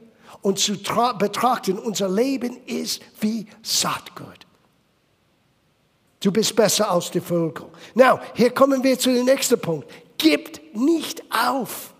und 0.40 0.58
zu 0.58 0.78
betrachten. 1.18 1.78
Unser 1.78 2.08
Leben 2.08 2.56
ist 2.64 3.02
wie 3.20 3.46
Saatgut. 3.60 4.46
Du 6.20 6.32
bist 6.32 6.56
besser 6.56 6.90
als 6.90 7.10
die 7.10 7.20
Vögel. 7.20 7.66
Now, 7.94 8.18
hier 8.32 8.48
kommen 8.48 8.82
wir 8.82 8.98
zu 8.98 9.12
dem 9.12 9.26
nächsten 9.26 9.60
Punkt. 9.60 9.86
Gib 10.16 10.74
nicht 10.74 11.22
auf. 11.30 11.92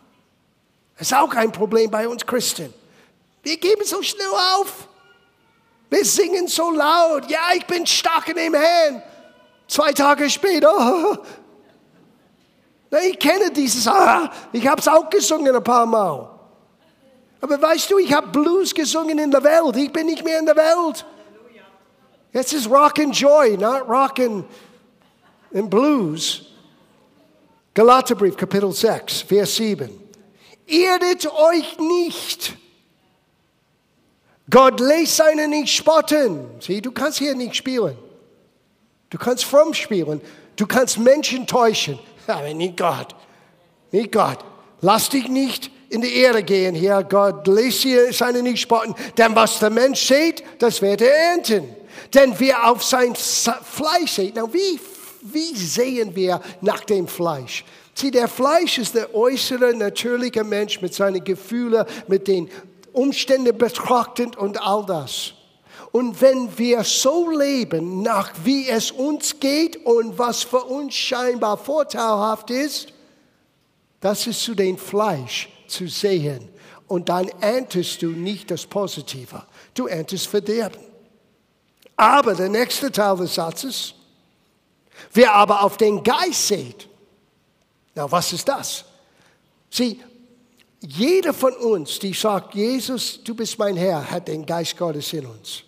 Das 0.99 1.09
ist 1.09 1.15
auch 1.15 1.33
ein 1.35 1.53
Problem 1.53 1.91
bei 1.91 2.09
uns 2.09 2.25
Christen. 2.25 2.73
Wir 3.43 3.57
geben 3.59 3.85
so 3.85 4.03
schnell 4.03 4.27
auf. 4.57 4.89
Wir 5.91 6.05
singen 6.05 6.49
so 6.49 6.71
laut. 6.71 7.31
Ja, 7.31 7.51
ich 7.55 7.67
bin 7.67 7.87
stark 7.87 8.29
in 8.29 8.37
dem 8.37 8.55
Herrn. 8.55 9.03
Zwei 9.69 9.93
Tage 9.93 10.29
später. 10.31 11.19
Ich 13.05 13.19
kenne 13.19 13.51
dieses. 13.51 13.87
Ah, 13.89 14.31
ich 14.53 14.67
habe 14.67 14.81
es 14.81 14.87
auch 14.87 15.11
gesungen 15.11 15.55
ein 15.55 15.63
paar 15.63 15.85
Mal. 15.85 16.31
Aber 17.41 17.61
weißt 17.61 17.91
du, 17.91 17.99
ich 17.99 18.13
habe 18.13 18.29
Blues 18.29 18.73
gesungen 18.73 19.19
in 19.19 19.31
der 19.31 19.43
Welt. 19.43 19.77
Ich 19.77 19.93
bin 19.93 20.07
nicht 20.07 20.25
mehr 20.25 20.39
in 20.39 20.47
der 20.47 20.57
Welt. 20.57 21.05
Jetzt 22.33 22.53
ist 22.53 22.71
Rock 22.71 23.01
and 23.01 23.15
Joy, 23.15 23.57
not 23.57 23.89
Rock 23.89 24.21
and, 24.21 24.45
and 25.53 25.69
Blues. 25.69 26.47
Galaterbrief, 27.75 28.37
Kapitel 28.37 28.73
6, 28.73 29.23
Vers 29.23 29.57
7. 29.57 30.06
Irret 30.67 31.27
euch 31.33 31.79
nicht. 31.79 32.57
Gott 34.51 34.81
lässt 34.81 35.17
seine 35.17 35.49
nicht 35.49 35.75
spotten. 35.75 36.47
Sieh, 36.61 36.81
du 36.81 36.93
kannst 36.93 37.19
hier 37.19 37.35
nicht 37.35 37.57
spielen. 37.57 37.97
Du 39.11 39.19
kannst 39.19 39.45
fromm 39.45 39.75
spielen. 39.75 40.21
Du 40.57 40.67
kannst 40.67 40.99
Menschen 40.99 41.47
täuschen. 41.47 41.99
Aber 42.27 42.53
nicht 42.55 42.77
Gott. 42.77 43.15
Nicht 43.93 44.13
Gott. 44.13 44.39
Lass 44.81 45.09
dich 45.09 45.29
nicht 45.29 45.71
in 45.89 46.01
die 46.01 46.15
Ehre 46.15 46.43
gehen 46.43 46.75
hier. 46.75 47.03
Gott 47.09 47.47
lässt 47.47 47.83
hier 47.83 48.13
seine 48.13 48.43
nicht 48.43 48.61
spotten. 48.61 48.95
Denn 49.17 49.35
was 49.35 49.59
der 49.59 49.71
Mensch 49.71 50.07
sieht, 50.07 50.43
das 50.59 50.83
wird 50.83 51.01
er 51.01 51.15
ernten. 51.31 51.75
Denn 52.13 52.35
wer 52.39 52.71
auf 52.71 52.85
sein 52.85 53.15
Fleisch 53.15 54.13
sieht, 54.13 54.35
na, 54.35 54.53
wie, 54.53 54.79
wie 55.33 55.55
sehen 55.55 56.15
wir 56.15 56.41
nach 56.61 56.81
dem 56.81 57.09
Fleisch? 57.09 57.65
Sieh, 57.95 58.11
der 58.11 58.29
Fleisch 58.29 58.79
ist 58.79 58.95
der 58.95 59.15
äußere, 59.15 59.75
natürliche 59.75 60.45
Mensch 60.45 60.81
mit 60.83 60.95
seinen 60.95 61.25
Gefühlen, 61.25 61.87
mit 62.09 62.29
den 62.29 62.51
Umständen 62.93 63.57
betrachtend 63.57 64.37
und 64.37 64.61
all 64.61 64.85
das. 64.85 65.33
Und 65.93 66.21
wenn 66.21 66.59
wir 66.59 66.85
so 66.85 67.31
leben, 67.31 68.03
nach 68.03 68.33
wie 68.45 68.69
es 68.69 68.91
uns 68.91 69.41
geht 69.41 69.85
und 69.87 70.19
was 70.19 70.43
für 70.43 70.63
uns 70.63 70.95
scheinbar 70.95 71.57
vorteilhaft 71.57 72.51
ist, 72.51 72.93
das 74.01 74.27
ist 74.27 74.43
zu 74.43 74.55
dem 74.55 74.77
Fleisch 74.77 75.49
zu 75.67 75.89
sehen. 75.89 76.49
Und 76.87 77.09
dann 77.09 77.29
erntest 77.41 78.03
du 78.03 78.09
nicht 78.09 78.51
das 78.51 78.67
Positive, 78.67 79.43
du 79.75 79.87
erntest 79.87 80.27
Verderben. 80.27 80.81
Aber 81.97 82.35
der 82.35 82.49
nächste 82.49 82.93
Teil 82.93 83.17
des 83.17 83.35
Satzes, 83.35 83.95
wer 85.13 85.35
aber 85.35 85.63
auf 85.63 85.77
den 85.77 86.03
Geist 86.03 86.49
sieht, 86.49 86.89
na, 87.95 88.11
was 88.11 88.33
ist 88.33 88.47
das? 88.49 88.85
Sieh, 89.71 90.01
jeder 90.81 91.33
von 91.33 91.53
uns, 91.55 91.99
die 91.99 92.13
sagt, 92.13 92.55
Jesus, 92.55 93.23
du 93.25 93.35
bist 93.35 93.59
mein 93.59 93.77
Herr, 93.77 94.11
hat 94.11 94.29
den 94.29 94.45
Geist 94.45 94.77
Gottes 94.77 95.13
in 95.13 95.27
uns. 95.27 95.63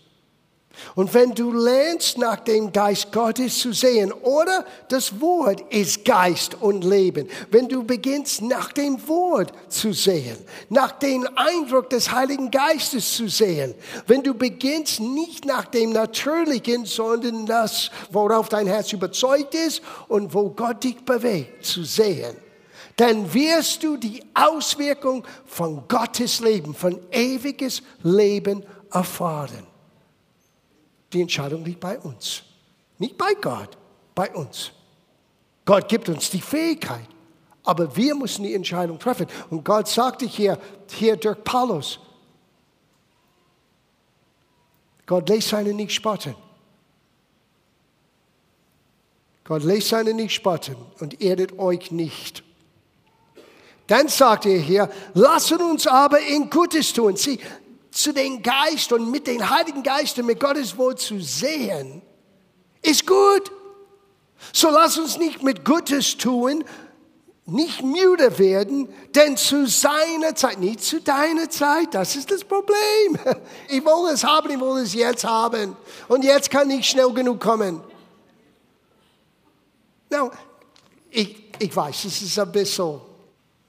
Und 0.95 1.13
wenn 1.15 1.35
du 1.35 1.53
lernst, 1.53 2.19
nach 2.19 2.41
dem 2.41 2.73
Geist 2.73 3.13
Gottes 3.13 3.59
zu 3.59 3.73
sehen, 3.73 4.13
oder 4.13 4.65
das 4.89 5.21
Wort 5.21 5.63
ist 5.73 6.05
Geist 6.05 6.57
und 6.61 6.85
Leben, 6.85 7.29
wenn 7.51 7.69
du 7.69 7.85
beginnst, 7.85 8.43
nach 8.43 8.73
dem 8.73 9.07
Wort 9.09 9.53
zu 9.69 9.93
sehen, 9.93 10.37
nach 10.69 10.93
dem 10.93 11.29
Eindruck 11.37 11.91
des 11.91 12.11
Heiligen 12.11 12.51
Geistes 12.51 13.15
zu 13.15 13.29
sehen, 13.29 13.75
wenn 14.07 14.23
du 14.23 14.35
beginnst, 14.35 15.01
nicht 15.01 15.45
nach 15.45 15.67
dem 15.67 15.93
Natürlichen, 15.93 16.85
sondern 16.85 17.47
das, 17.47 17.91
worauf 18.11 18.49
dein 18.49 18.67
Herz 18.67 18.93
überzeugt 18.93 19.55
ist 19.55 19.83
und 20.09 20.35
wo 20.35 20.51
Gott 20.51 20.85
dich 20.85 21.05
bewegt, 21.05 21.65
zu 21.65 21.85
sehen, 21.85 22.37
dann 22.97 23.33
wirst 23.33 23.85
du 23.85 23.97
die 23.97 24.21
Auswirkung 24.35 25.25
von 25.47 25.87
Gottes 25.87 26.41
Leben, 26.41 26.75
von 26.75 26.99
ewiges 27.13 27.83
Leben 28.03 28.65
erfahren. 28.93 29.67
Die 31.13 31.21
Entscheidung 31.21 31.65
liegt 31.65 31.81
bei 31.81 31.99
uns. 31.99 32.43
Nicht 32.99 33.17
bei 33.17 33.35
Gott, 33.35 33.77
bei 34.15 34.31
uns. 34.35 34.73
Gott 35.65 35.89
gibt 35.89 36.09
uns 36.09 36.31
die 36.31 36.41
Fähigkeit, 36.41 37.09
aber 37.63 37.95
wir 37.95 38.15
müssen 38.15 38.43
die 38.43 38.55
Entscheidung 38.55 38.99
treffen. 38.99 39.27
Und 39.51 39.65
Gott 39.65 39.89
sagte 39.89 40.27
hier, 40.27 40.59
hier 40.91 41.17
durch 41.17 41.43
Paulus, 41.45 42.01
Gott 45.07 45.29
lässt 45.29 45.49
seine 45.49 45.73
nicht 45.73 45.93
spotten. 45.93 46.35
Gott 49.45 49.63
lässt 49.63 49.89
seine 49.89 50.13
nicht 50.13 50.35
spotten 50.35 50.77
und 51.01 51.23
erdet 51.23 51.59
euch 51.59 51.91
nicht. 51.91 52.43
Dann 53.87 54.09
sagt 54.09 54.45
er 54.45 54.59
hier, 54.59 54.91
lassen 55.15 55.63
uns 55.63 55.87
aber 55.87 56.21
in 56.21 56.51
Gutes 56.51 56.93
tun. 56.93 57.17
Sieh, 57.17 57.39
zu 57.99 58.13
den 58.13 58.43
Geist 58.43 58.93
und 58.93 59.11
mit 59.11 59.27
den 59.27 59.51
Heiligen 59.51 59.83
Geist 59.83 60.19
und 60.19 60.27
mit 60.27 60.39
Gottes 60.39 60.77
Wort 60.79 61.01
zu 61.01 61.21
sehen, 61.21 62.01
ist 62.81 63.07
gut. 63.07 63.51
So 64.53 64.71
lass 64.71 64.99
uns 64.99 65.19
nicht 65.19 65.43
mit 65.43 65.65
Gutes 65.65 66.17
tun, 66.17 66.65
nicht 67.45 67.83
müde 67.83 68.39
werden, 68.39 68.89
denn 69.17 69.37
zu 69.37 69.67
seiner 69.67 70.37
Zeit, 70.37 70.61
nicht 70.61 70.81
zu 70.81 71.01
deiner 71.01 71.51
Zeit, 71.51 71.93
das 71.93 72.15
ist 72.15 72.31
das 72.31 72.45
Problem. 72.45 73.19
Ich 73.69 73.85
will 73.85 74.13
es 74.13 74.23
haben, 74.23 74.51
ich 74.51 74.61
will 74.61 74.81
es 74.83 74.95
jetzt 74.95 75.25
haben. 75.25 75.77
Und 76.07 76.23
jetzt 76.23 76.51
kann 76.51 76.71
ich 76.71 76.89
schnell 76.89 77.13
genug 77.13 77.41
kommen. 77.41 77.83
Now, 80.11 80.31
ich, 81.11 81.53
ich 81.59 81.75
weiß, 81.75 82.05
es 82.05 82.23
ist 82.23 82.39
ein 82.39 82.53
bisschen, 82.53 83.01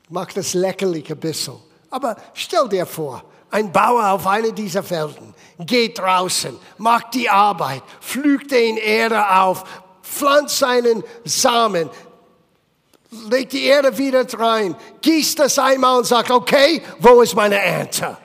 macht 0.10 0.38
das 0.38 0.54
lächerlich 0.54 1.10
ein 1.10 1.20
bisschen. 1.20 1.69
Aber 1.90 2.16
stell 2.34 2.68
dir 2.70 2.86
vor, 2.86 3.24
ein 3.52 3.72
Bauer 3.72 4.10
auf 4.10 4.28
einer 4.28 4.52
dieser 4.52 4.84
Felden 4.84 5.34
geht 5.60 5.98
draußen, 5.98 6.58
macht 6.78 7.14
die 7.16 7.30
Arbeit, 7.30 7.82
pflügt 8.00 8.52
den 8.52 8.78
Erde 8.78 9.28
auf, 9.28 9.64
pflanzt 10.04 10.60
seinen 10.60 11.04
Samen, 11.24 11.90
legt 13.30 13.54
die 13.54 13.64
Erde 13.66 13.98
wieder 13.98 14.26
rein, 14.40 14.76
gießt 15.02 15.40
das 15.40 15.58
einmal 15.58 15.98
und 15.98 16.06
sagt, 16.06 16.30
okay, 16.30 16.82
wo 17.00 17.22
ist 17.22 17.36
meine 17.36 17.60
Ernte? 17.60 18.18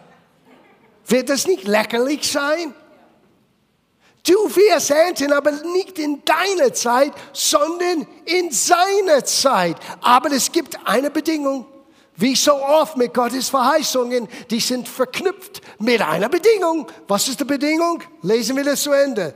Wird 1.07 1.29
das 1.29 1.47
nicht 1.47 1.67
lächerlich 1.67 2.31
sein? 2.31 2.75
Du 4.27 4.33
wirst 4.57 4.91
ernten, 4.91 5.33
aber 5.33 5.51
nicht 5.51 5.99
in 5.99 6.23
deiner 6.25 6.73
Zeit, 6.73 7.13
sondern 7.35 8.07
in 8.25 8.51
seiner 8.51 9.23
Zeit. 9.25 9.77
Aber 10.01 10.33
es 10.33 10.51
gibt 10.51 10.79
eine 10.87 11.11
Bedingung. 11.11 11.67
Wie 12.17 12.37
so 12.37 12.55
oft 12.55 12.97
mit 12.97 13.13
Gottes 13.13 13.49
Verheißungen, 13.49 14.29
die 14.49 14.61
sind 14.61 14.89
verknüpft 14.89 15.61
mit 15.81 16.01
einer 16.01 16.29
Bedingung. 16.29 16.87
Was 17.09 17.27
ist 17.29 17.41
die 17.41 17.45
Bedingung? 17.45 18.03
Lesen 18.23 18.57
wir 18.57 18.65
das 18.65 18.83
zu 18.83 18.93
Ende. 18.93 19.35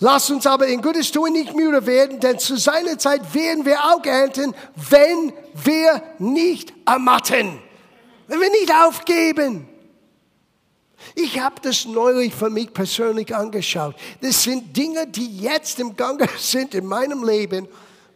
Lass 0.00 0.30
uns 0.30 0.46
aber 0.46 0.68
in 0.68 0.80
Gutes 0.80 1.10
tun 1.10 1.32
nicht 1.32 1.54
müde 1.56 1.84
werden, 1.84 2.20
denn 2.20 2.38
zu 2.38 2.56
seiner 2.56 2.98
Zeit 2.98 3.34
werden 3.34 3.66
wir 3.66 3.82
auch 3.82 4.04
ernten, 4.04 4.54
wenn 4.74 5.32
wir 5.54 6.02
nicht 6.20 6.72
ermatten, 6.86 7.58
wenn 8.28 8.40
wir 8.40 8.50
nicht 8.50 8.72
aufgeben. 8.72 9.68
Ich 11.16 11.40
habe 11.40 11.56
das 11.62 11.84
neulich 11.84 12.32
für 12.32 12.50
mich 12.50 12.72
persönlich 12.72 13.34
angeschaut. 13.34 13.96
Das 14.20 14.42
sind 14.44 14.76
Dinge, 14.76 15.08
die 15.08 15.38
jetzt 15.38 15.80
im 15.80 15.96
Gange 15.96 16.28
sind 16.38 16.74
in 16.74 16.86
meinem 16.86 17.24
Leben 17.24 17.66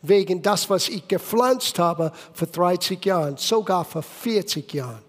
wegen 0.03 0.43
das, 0.43 0.69
was 0.69 0.89
ich 0.89 1.07
gepflanzt 1.07 1.79
habe 1.79 2.13
vor 2.35 2.49
30 2.49 3.05
Jahren, 3.05 3.37
sogar 3.37 3.85
vor 3.85 4.03
40 4.03 4.75
Jahren. 4.75 5.03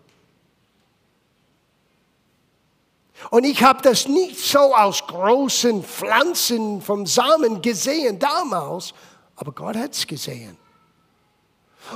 Und 3.29 3.43
ich 3.45 3.63
habe 3.63 3.81
das 3.81 4.07
nicht 4.07 4.37
so 4.37 4.75
aus 4.75 5.05
großen 5.07 5.83
Pflanzen 5.83 6.81
vom 6.81 7.05
Samen 7.05 7.61
gesehen 7.61 8.19
damals, 8.19 8.93
aber 9.35 9.51
Gott 9.51 9.75
hat 9.75 9.93
es 9.93 10.05
gesehen. 10.05 10.57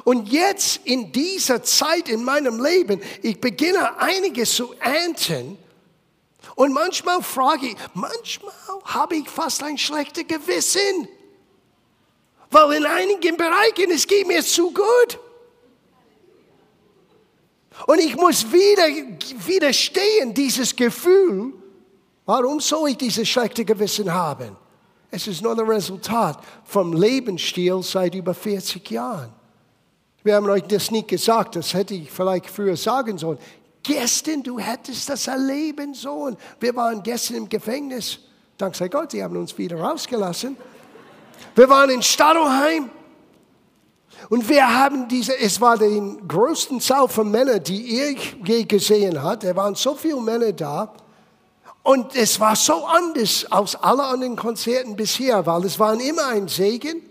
Und 0.03 0.29
jetzt 0.29 0.81
in 0.83 1.11
dieser 1.11 1.63
Zeit 1.63 2.09
in 2.09 2.23
meinem 2.23 2.63
Leben, 2.63 3.01
ich 3.21 3.39
beginne 3.39 3.99
einiges 3.99 4.55
zu 4.55 4.73
ernten. 4.79 5.57
Und 6.55 6.73
manchmal 6.73 7.21
frage 7.21 7.67
ich, 7.67 7.75
manchmal 7.93 8.53
habe 8.85 9.15
ich 9.15 9.29
fast 9.29 9.63
ein 9.63 9.77
schlechtes 9.77 10.27
Gewissen. 10.27 11.07
Weil 12.49 12.77
in 12.77 12.85
einigen 12.85 13.37
Bereichen 13.37 13.91
es 13.91 14.07
geht 14.07 14.27
mir 14.27 14.43
zu 14.43 14.71
gut. 14.71 15.19
Und 17.85 17.99
ich 17.99 18.15
muss 18.15 18.51
wieder 18.51 18.87
widerstehen, 19.45 20.33
dieses 20.33 20.75
Gefühl. 20.75 21.53
Warum 22.25 22.59
soll 22.59 22.89
ich 22.89 22.97
dieses 22.97 23.27
schlechte 23.27 23.63
Gewissen 23.63 24.13
haben? 24.13 24.55
Es 25.11 25.27
ist 25.27 25.41
nur 25.41 25.55
das 25.55 25.67
Resultat 25.67 26.39
vom 26.65 26.93
Lebensstil 26.93 27.81
seit 27.83 28.15
über 28.15 28.33
40 28.33 28.89
Jahren. 28.91 29.33
Wir 30.23 30.35
haben 30.35 30.49
euch 30.49 30.63
das 30.63 30.91
nicht 30.91 31.07
gesagt, 31.07 31.55
das 31.55 31.73
hätte 31.73 31.93
ich 31.93 32.11
vielleicht 32.11 32.47
früher 32.47 32.75
sagen 32.75 33.17
sollen. 33.17 33.37
Gestern, 33.83 34.43
du 34.43 34.59
hättest 34.59 35.07
das 35.07 35.27
erleben 35.27 35.93
sollen. 35.93 36.35
Wir 36.59 36.75
waren 36.75 37.01
gestern 37.01 37.37
im 37.37 37.49
Gefängnis. 37.49 38.19
Dank 38.57 38.75
sei 38.75 38.89
Gott, 38.89 39.11
sie 39.11 39.23
haben 39.23 39.37
uns 39.37 39.57
wieder 39.57 39.79
rausgelassen. 39.79 40.57
Wir 41.55 41.69
waren 41.69 41.89
in 41.89 42.01
Stadelheim 42.01 42.89
und 44.29 44.47
wir 44.49 44.73
haben 44.73 45.07
diese, 45.07 45.37
es 45.39 45.59
war 45.61 45.77
die 45.77 46.17
größten 46.27 46.81
Zahl 46.81 47.07
von 47.07 47.31
Männern, 47.31 47.63
die 47.63 48.01
ich 48.01 48.35
je 48.45 48.63
gesehen 48.63 49.21
hat. 49.21 49.43
Es 49.43 49.55
waren 49.55 49.75
so 49.75 49.95
viele 49.95 50.19
Männer 50.19 50.51
da. 50.51 50.93
Und 51.83 52.15
es 52.17 52.37
war 52.39 52.55
so 52.55 52.85
anders 52.85 53.49
aus 53.49 53.75
allen 53.75 54.01
anderen 54.01 54.35
Konzerten 54.35 54.95
bisher, 54.95 55.45
weil 55.45 55.63
es 55.63 55.79
waren 55.79 56.01
immer 56.01 56.27
ein 56.27 56.49
Segen. 56.49 57.01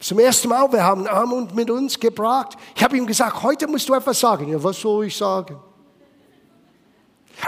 Zum 0.00 0.18
ersten 0.18 0.48
Mal, 0.48 0.72
wir 0.72 0.82
haben 0.82 1.06
Armund 1.06 1.54
mit 1.54 1.70
uns 1.70 1.98
gebracht. 1.98 2.56
Ich 2.74 2.82
habe 2.82 2.96
ihm 2.96 3.06
gesagt, 3.06 3.42
heute 3.42 3.68
musst 3.68 3.88
du 3.88 3.94
etwas 3.94 4.18
sagen. 4.18 4.48
Ja, 4.48 4.62
was 4.62 4.80
soll 4.80 5.06
ich 5.06 5.16
sagen? 5.16 5.56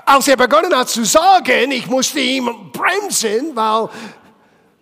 Als 0.05 0.29
er 0.29 0.37
begonnen 0.37 0.75
hat 0.77 0.89
zu 0.89 1.05
sagen, 1.05 1.73
ich 1.73 1.89
musste 1.89 2.21
ihm 2.21 2.71
bremsen, 2.73 3.55
weil 3.57 3.89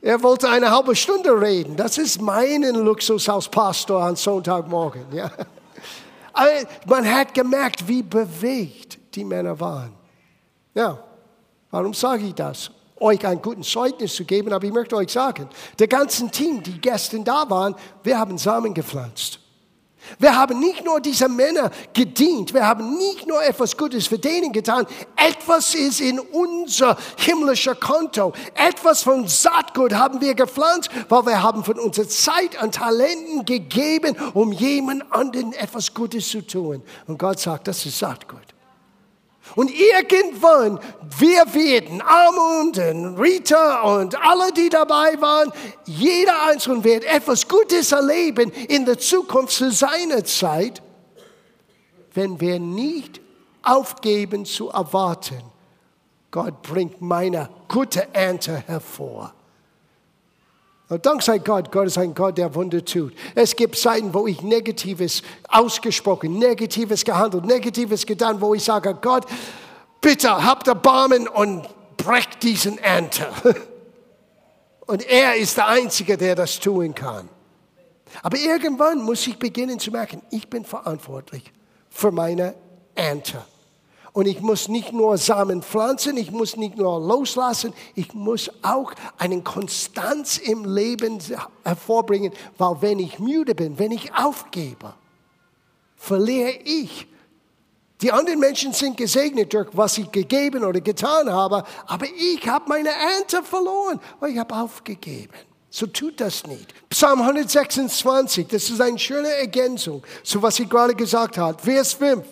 er 0.01 0.23
wollte 0.23 0.49
eine 0.49 0.71
halbe 0.71 0.95
Stunde 0.95 1.41
reden. 1.41 1.77
Das 1.77 1.99
ist 1.99 2.21
mein 2.21 2.63
Luxus 2.63 3.29
als 3.29 3.49
Pastor 3.49 4.03
am 4.03 4.17
Sonntagmorgen. 4.17 5.07
Ja. 5.13 5.31
Man 6.87 7.13
hat 7.13 7.35
gemerkt, 7.35 7.87
wie 7.87 8.03
bewegt 8.03 8.99
die 9.15 9.25
Männer 9.25 9.59
waren. 9.59 9.93
Ja, 10.75 10.99
warum 11.71 11.93
sage 11.95 12.27
ich 12.27 12.35
das? 12.35 12.71
Euch 13.01 13.27
ein 13.27 13.43
gutes 13.43 13.69
Zeugnis 13.69 14.15
zu 14.15 14.25
geben, 14.25 14.53
aber 14.53 14.65
ich 14.65 14.73
möchte 14.73 14.97
euch 14.97 15.11
sagen, 15.11 15.49
der 15.79 15.89
ganze 15.89 16.29
Team, 16.29 16.63
die 16.63 16.81
gestern 16.81 17.25
da 17.25 17.49
waren, 17.49 17.75
wir 18.03 18.19
haben 18.19 18.39
Samen 18.39 18.73
gepflanzt. 18.75 19.41
Wir 20.19 20.37
haben 20.37 20.59
nicht 20.61 20.85
nur 20.85 21.01
diese 21.01 21.29
Männer 21.29 21.71
gedient, 21.93 22.55
wir 22.55 22.67
haben 22.67 22.97
nicht 22.97 23.27
nur 23.27 23.43
etwas 23.43 23.77
Gutes 23.77 24.07
für 24.07 24.19
denen 24.19 24.53
getan, 24.53 24.87
etwas 25.17 25.75
ist 25.75 26.01
in 26.01 26.19
unser 26.19 26.97
himmlischer 27.17 27.75
Konto, 27.75 28.33
etwas 28.55 29.03
von 29.03 29.29
Saatgut 29.29 29.95
haben 29.95 30.21
wir 30.21 30.35
gepflanzt, 30.35 30.91
weil 31.09 31.27
wir 31.27 31.43
haben 31.43 31.65
von 31.65 31.79
unserer 31.79 32.09
Zeit 32.09 32.61
an 32.61 32.73
Talenten 32.73 33.45
gegeben, 33.45 34.17
um 34.35 34.53
jemand 34.53 35.13
anderen 35.13 35.53
etwas 35.53 35.95
Gutes 35.95 36.29
zu 36.29 36.47
tun. 36.47 36.83
Und 37.07 37.19
Gott 37.19 37.41
sagt, 37.41 37.69
das 37.69 37.85
ist 37.87 37.99
Saatgut. 37.99 38.58
Und 39.59 39.73
irgendwann, 39.73 40.79
wir 41.19 41.53
werden, 41.53 42.01
Armund 42.01 42.79
und 42.79 43.19
Rita 43.19 43.81
und 43.81 44.15
alle, 44.15 44.53
die 44.53 44.69
dabei 44.69 45.21
waren, 45.21 45.53
jeder 45.85 46.45
Einzelne 46.45 46.85
wird 46.85 47.03
etwas 47.03 47.49
Gutes 47.49 47.91
erleben 47.91 48.53
in 48.53 48.85
der 48.85 49.01
Zukunft 49.01 49.55
zu 49.55 49.73
seiner 49.73 50.25
Zeit, 50.25 50.81
wenn 52.15 52.41
wir 52.41 52.61
nicht 52.61 53.21
aufgeben 53.65 54.45
zu 54.45 54.69
erwarten. 54.69 55.43
Gott 56.31 56.63
bringt 56.63 57.01
meine 57.01 57.51
gute 57.67 58.15
Ernte 58.15 58.63
hervor. 58.65 59.35
Dank 60.89 61.23
sei 61.23 61.39
Gott, 61.39 61.71
Gott 61.71 61.87
ist 61.89 61.99
ein 61.99 62.15
Gott, 62.15 62.39
der 62.39 62.55
Wunder 62.55 62.83
tut. 62.83 63.13
Es 63.35 63.55
gibt 63.55 63.77
Zeiten, 63.77 64.15
wo 64.15 64.27
ich 64.27 64.41
Negatives 64.41 65.23
ausgesprochen, 65.49 66.39
Negatives 66.39 67.05
gehandelt, 67.05 67.45
Negatives 67.45 68.07
getan, 68.07 68.41
wo 68.41 68.55
ich 68.55 68.65
sage, 68.65 68.95
Gott, 68.95 69.27
bitte 70.01 70.45
habt 70.45 70.67
Erbarmen 70.67 71.29
und 71.29 71.69
brecht 71.99 72.43
diesen 72.43 72.79
Ernte. 72.79 73.29
Und 74.87 75.07
er 75.07 75.37
ist 75.37 75.59
der 75.59 75.67
Einzige, 75.67 76.17
der 76.17 76.35
das 76.35 76.61
tun 76.61 76.95
kann. 76.95 77.29
Aber 78.23 78.39
irgendwann 78.39 79.03
muss 79.03 79.27
ich 79.27 79.39
beginnen 79.39 79.79
zu 79.79 79.91
merken, 79.91 80.23
ich 80.31 80.49
bin 80.49 80.65
verantwortlich 80.65 81.53
für 81.91 82.11
meine 82.11 82.55
Ernte. 82.95 83.45
Und 84.13 84.27
ich 84.27 84.41
muss 84.41 84.69
nicht 84.69 84.93
nur 84.93 85.19
Samen 85.19 85.63
pflanzen, 85.63 86.17
ich 86.17 86.31
muss 86.31 86.57
nicht 86.57 86.77
nur 86.77 87.01
loslassen, 87.01 87.73
ich 87.95 88.15
muss 88.15 88.51
auch 88.63 88.93
eine 89.19 89.43
Konstanz 89.43 90.39
im 90.39 90.65
Leben 90.65 91.19
hervorbringen, 91.65 92.33
weil 92.57 92.77
wenn 92.81 92.99
ich 92.99 93.19
müde 93.19 93.55
bin, 93.55 93.79
wenn 93.79 93.93
ich 93.93 94.15
aufgebe, 94.15 94.95
verliere 95.97 96.53
ich. 96.65 97.07
Die 98.01 98.13
anderen 98.13 98.39
Menschen 98.39 98.73
sind 98.73 98.97
gesegnet 98.97 99.53
durch 99.53 99.69
was 99.73 99.99
ich 99.99 100.11
gegeben 100.13 100.63
oder 100.63 100.81
getan 100.81 101.31
habe, 101.31 101.65
aber 101.87 102.07
ich 102.07 102.47
habe 102.49 102.69
meine 102.69 102.91
Ernte 102.91 103.43
verloren, 103.43 104.01
weil 104.21 104.31
ich 104.31 104.39
habe 104.39 104.55
aufgegeben. 104.55 105.35
So 105.71 105.87
tut 105.87 106.21
das 106.21 106.47
nicht. 106.47 106.73
Psalm 106.89 107.21
126, 107.21 108.47
das 108.47 108.71
ist 108.71 108.81
eine 108.81 108.99
schöne 108.99 109.29
Ergänzung 109.29 110.03
zu 110.23 110.41
was 110.41 110.59
ich 110.61 110.69
gerade 110.69 110.95
gesagt 110.95 111.37
habe. 111.37 111.61
Vers 111.61 111.93
5. 111.95 112.25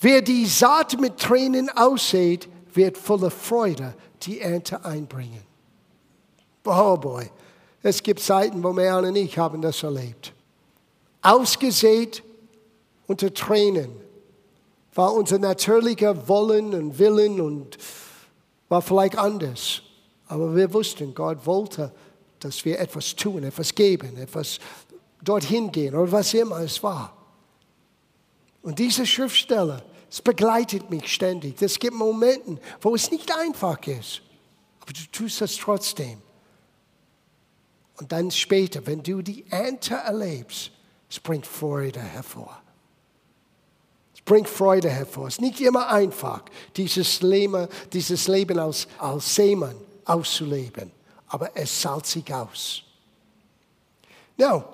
Wer 0.00 0.22
die 0.22 0.46
Saat 0.46 1.00
mit 1.00 1.18
Tränen 1.18 1.70
aussät, 1.70 2.48
wird 2.74 2.98
voller 2.98 3.30
Freude 3.30 3.94
die 4.22 4.40
Ernte 4.40 4.84
einbringen. 4.84 5.42
Oh 6.64 6.96
boy, 6.96 7.30
es 7.82 8.02
gibt 8.02 8.20
Zeiten, 8.20 8.62
wo 8.62 8.72
Meran 8.72 9.06
und 9.06 9.16
ich 9.16 9.38
haben 9.38 9.62
das 9.62 9.82
erlebt. 9.82 10.32
Ausgesät 11.22 12.22
unter 13.06 13.32
Tränen 13.32 13.90
war 14.94 15.12
unser 15.12 15.38
natürlicher 15.38 16.28
Wollen 16.28 16.74
und 16.74 16.98
Willen 16.98 17.40
und 17.40 17.78
war 18.68 18.82
vielleicht 18.82 19.16
anders. 19.16 19.82
Aber 20.26 20.54
wir 20.56 20.72
wussten, 20.72 21.14
Gott 21.14 21.46
wollte, 21.46 21.92
dass 22.40 22.64
wir 22.64 22.78
etwas 22.78 23.14
tun, 23.14 23.44
etwas 23.44 23.74
geben, 23.74 24.16
etwas 24.16 24.58
dorthin 25.22 25.70
gehen 25.70 25.94
oder 25.94 26.10
was 26.10 26.34
immer 26.34 26.60
es 26.60 26.82
war. 26.82 27.15
Und 28.66 28.80
diese 28.80 29.06
Schriftsteller, 29.06 29.80
es 30.10 30.20
begleitet 30.20 30.90
mich 30.90 31.06
ständig. 31.06 31.62
Es 31.62 31.78
gibt 31.78 31.94
Momente, 31.94 32.60
wo 32.80 32.96
es 32.96 33.12
nicht 33.12 33.32
einfach 33.32 33.78
ist, 33.86 34.22
aber 34.80 34.92
du 34.92 35.02
tust 35.12 35.40
das 35.40 35.54
trotzdem. 35.54 36.20
Und 37.98 38.10
dann 38.10 38.28
später, 38.32 38.84
wenn 38.84 39.04
du 39.04 39.22
die 39.22 39.46
Ernte 39.48 39.94
erlebst, 39.94 40.72
es 41.08 41.20
bringt 41.20 41.46
Freude 41.46 42.00
hervor. 42.00 42.60
Es 44.12 44.20
bringt 44.22 44.48
Freude 44.48 44.90
hervor. 44.90 45.28
Es 45.28 45.34
ist 45.34 45.42
nicht 45.42 45.60
immer 45.60 45.88
einfach, 45.88 46.42
dieses 46.74 47.22
Leben, 47.22 47.68
dieses 47.92 48.26
Leben 48.26 48.58
als, 48.58 48.88
als 48.98 49.32
Seemann 49.32 49.76
auszuleben, 50.04 50.90
aber 51.28 51.56
es 51.56 51.82
zahlt 51.82 52.06
sich 52.06 52.34
aus. 52.34 52.82
Now, 54.36 54.64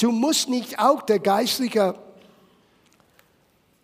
du 0.00 0.10
musst 0.12 0.48
nicht 0.48 0.78
auch 0.78 1.02
der 1.02 1.18
geistliche 1.18 1.94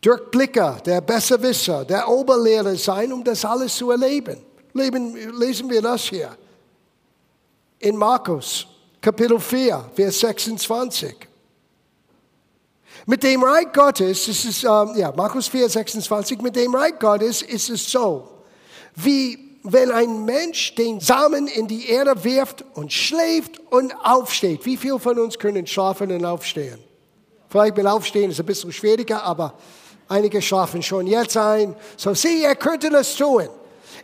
Durchblicker, 0.00 0.80
der 0.84 1.00
Besserwisser, 1.00 1.84
der 1.84 2.08
Oberlehrer 2.08 2.74
sein, 2.76 3.12
um 3.12 3.22
das 3.22 3.44
alles 3.44 3.76
zu 3.76 3.90
erleben. 3.90 4.38
Leben, 4.72 5.14
lesen 5.38 5.68
wir 5.68 5.82
das 5.82 6.04
hier 6.04 6.36
in 7.80 7.96
Markus, 7.96 8.66
Kapitel 9.00 9.40
4, 9.40 9.90
Vers 9.94 10.20
26. 10.20 11.16
Mit 13.06 13.22
dem 13.22 13.42
Reich 13.42 13.72
Gottes, 13.72 14.28
ist, 14.28 14.64
ähm, 14.64 14.92
ja, 14.96 15.12
Markus 15.16 15.48
4, 15.48 15.68
26, 15.68 16.40
mit 16.40 16.54
dem 16.54 16.74
Reich 16.74 16.98
Gottes 16.98 17.42
ist 17.42 17.70
es 17.70 17.90
so, 17.90 18.28
wie 18.94 19.58
wenn 19.62 19.90
ein 19.90 20.24
Mensch 20.24 20.74
den 20.74 21.00
Samen 21.00 21.46
in 21.46 21.66
die 21.66 21.88
Erde 21.88 22.24
wirft 22.24 22.64
und 22.74 22.92
schläft 22.92 23.58
und 23.70 23.94
aufsteht. 24.04 24.64
Wie 24.64 24.76
viele 24.76 24.98
von 24.98 25.18
uns 25.18 25.38
können 25.38 25.66
schlafen 25.66 26.12
und 26.12 26.24
aufstehen? 26.24 26.78
Vielleicht 27.48 27.76
mit 27.76 27.86
Aufstehen 27.86 28.30
ist 28.30 28.40
ein 28.40 28.46
bisschen 28.46 28.72
schwieriger, 28.72 29.22
aber 29.22 29.54
Einige 30.10 30.42
schlafen 30.42 30.82
schon 30.82 31.06
jetzt 31.06 31.36
ein. 31.36 31.76
So, 31.96 32.14
sieh, 32.14 32.42
er 32.42 32.56
könnte 32.56 32.90
das 32.90 33.14
tun. 33.14 33.48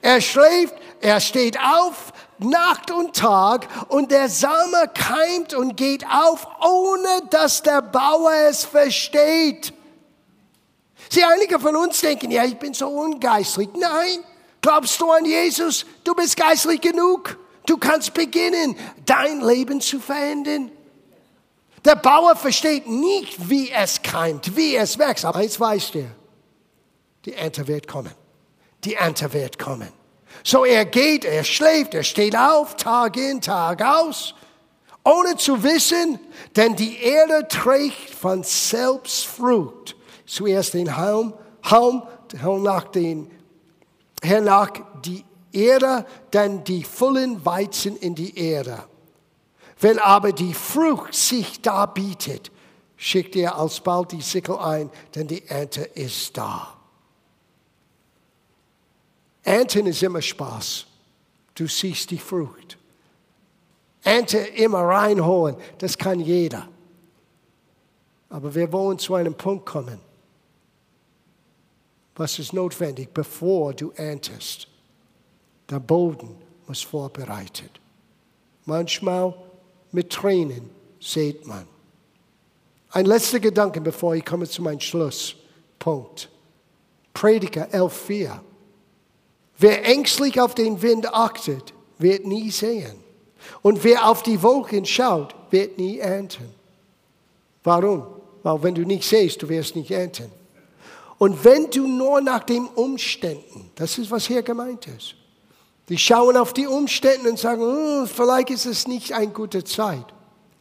Er 0.01 0.21
schläft, 0.21 0.73
er 1.01 1.19
steht 1.19 1.59
auf, 1.59 2.13
Nacht 2.39 2.93
und 2.93 3.17
Tag 3.17 3.67
und 3.89 4.13
der 4.13 4.29
Same 4.29 4.89
keimt 4.95 5.53
und 5.53 5.77
geht 5.77 6.07
auf, 6.07 6.47
ohne 6.65 7.23
dass 7.31 7.61
der 7.61 7.83
Bauer 7.83 8.31
es 8.49 8.65
versteht. 8.65 9.73
Sie, 11.11 11.25
einige 11.25 11.59
von 11.59 11.75
uns 11.75 12.01
denken, 12.03 12.31
ja, 12.31 12.45
ich 12.45 12.57
bin 12.57 12.73
so 12.73 12.87
ungeistlich. 12.87 13.69
Nein, 13.75 14.21
glaubst 14.63 15.01
du 15.01 15.11
an 15.11 15.25
Jesus? 15.25 15.85
Du 16.05 16.15
bist 16.15 16.37
geistlich 16.37 16.81
genug. 16.81 17.37
Du 17.67 17.79
kannst 17.79 18.15
beginnen, 18.15 18.77
dein 19.05 19.41
Leben 19.41 19.81
zu 19.81 19.99
verändern. 19.99 20.71
Der 21.87 21.95
Bauer 21.95 22.35
versteht 22.35 22.89
nicht, 22.89 23.49
wie 23.49 23.71
es 23.71 24.03
keimt, 24.03 24.57
wie 24.57 24.75
es 24.75 24.99
wächst. 24.99 25.25
Aber 25.25 25.39
eins 25.39 25.61
weiß 25.61 25.93
der, 25.93 26.11
die 27.25 27.33
Ernte 27.33 27.69
wird 27.69 27.87
kommen. 27.87 28.11
Die 28.83 28.95
Ernte 28.95 29.33
wird 29.33 29.57
kommen. 29.57 29.93
So 30.43 30.65
er 30.65 30.85
geht, 30.85 31.25
er 31.25 31.45
schläft, 31.45 31.95
er 31.95 32.03
steht 32.03 32.37
auf, 32.37 32.75
Tag 32.75 33.17
in, 33.17 33.41
Tag 33.41 33.83
aus, 33.83 34.35
ohne 35.05 35.37
zu 35.37 35.63
wissen, 35.63 36.19
denn 36.57 36.75
die 36.75 36.99
Erde 36.99 37.47
trägt 37.47 38.11
von 38.11 38.43
selbst 38.43 39.25
Frucht. 39.25 39.95
Zuerst 40.27 40.75
den 40.75 40.97
Haum, 40.97 41.35
Haum, 41.71 42.03
hernach 42.37 42.89
den, 42.89 43.31
hernach 44.21 44.73
die 45.05 45.25
Erde, 45.53 46.05
dann 46.33 46.65
die 46.65 46.83
vollen 46.83 47.47
Weizen 47.47 47.97
in 47.97 48.17
die 48.17 48.37
Erde. 48.37 48.83
Wenn 49.79 49.99
aber 49.99 50.33
die 50.33 50.55
Frucht 50.55 51.15
sich 51.15 51.61
darbietet, 51.61 52.51
schickt 52.97 53.37
er 53.37 53.57
alsbald 53.57 54.13
die 54.13 54.23
Sickel 54.23 54.57
ein, 54.59 54.91
denn 55.15 55.27
die 55.27 55.47
Ernte 55.47 55.83
ist 55.83 56.37
da. 56.37 56.77
Ernten 59.43 59.87
ist 59.87 60.03
immer 60.03 60.23
Spaß. 60.23 60.87
Du 61.55 61.67
siehst 61.67 62.11
die 62.11 62.19
Frucht. 62.19 62.79
Ernte 64.03 64.39
immer 64.39 64.81
reinholen, 64.83 65.57
das 65.79 65.97
kann 65.97 66.21
jeder. 66.21 66.69
Aber 68.29 68.55
wir 68.55 68.73
wollen 68.73 68.99
zu 68.99 69.15
einem 69.15 69.35
Punkt 69.35 69.67
kommen. 69.67 70.01
Was 72.17 72.39
ist 72.39 72.53
notwendig, 72.53 73.13
bevor 73.13 73.75
du 73.75 73.91
erntest? 73.95 74.69
Der 75.69 75.81
Boden 75.81 76.37
muss 76.67 76.83
vorbereitet. 76.83 77.81
Manchmal 78.65 79.35
mit 79.97 80.11
Tränen 80.11 80.69
seht 81.01 81.47
man. 81.47 81.67
Ein 82.91 83.07
letzter 83.07 83.41
Gedanke, 83.41 83.81
bevor 83.81 84.15
ich 84.15 84.25
komme 84.27 84.47
zu 84.47 84.61
meinem 84.61 84.81
Schlusspunkt. 84.81 86.29
Prediger 87.15 87.67
11,4. 87.73 88.39
Wer 89.57 89.87
ängstlich 89.87 90.39
auf 90.39 90.55
den 90.55 90.83
Wind 90.83 91.13
achtet, 91.15 91.73
wird 91.99 92.27
nie 92.27 92.51
sehen. 92.51 92.97
Und 93.63 93.85
wer 93.85 94.07
auf 94.07 94.23
die 94.23 94.43
Wolken 94.43 94.85
schaut, 94.85 95.35
wird 95.51 95.79
nie 95.79 95.99
ernten. 95.99 96.51
Warum? 97.65 98.07
Weil 98.43 98.63
wenn 98.63 98.75
du 98.75 98.83
nicht 98.83 99.09
siehst, 99.09 99.41
du 99.41 99.49
wirst 99.49 99.77
nicht 99.77 99.91
ernten. 99.91 100.31
Und 101.17 101.43
wenn 101.43 101.71
du 101.71 101.87
nur 101.87 102.21
nach 102.21 102.45
den 102.45 102.67
Umständen, 102.67 103.71
das 103.77 103.97
ist, 103.97 104.11
was 104.11 104.27
hier 104.27 104.43
gemeint 104.43 104.87
ist, 104.89 105.15
die 105.89 105.99
schauen 105.99 106.37
auf 106.37 106.53
die 106.53 106.67
Umstände 106.67 107.31
und 107.31 107.39
sagen, 107.39 107.63
oh, 107.63 108.07
vielleicht 108.07 108.51
ist 108.51 108.67
es 108.67 108.89
nicht 108.89 109.13
eine 109.13 109.29
gute 109.29 109.63
Zeit. 109.65 110.05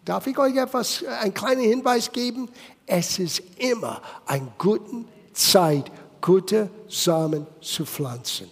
Darf 0.03 0.27
ich 0.27 0.37
euch 0.37 0.55
etwas, 0.55 1.03
einen 1.21 1.33
kleinen 1.33 1.61
Hinweis 1.61 2.11
geben? 2.11 2.49
Es 2.85 3.17
ist 3.17 3.41
immer 3.57 4.01
eine 4.27 4.51
gute 4.59 5.05
Zeit, 5.33 5.91
gute 6.21 6.69
Samen 6.87 7.47
zu 7.59 7.85
pflanzen. 7.85 8.49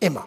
Immer. 0.00 0.26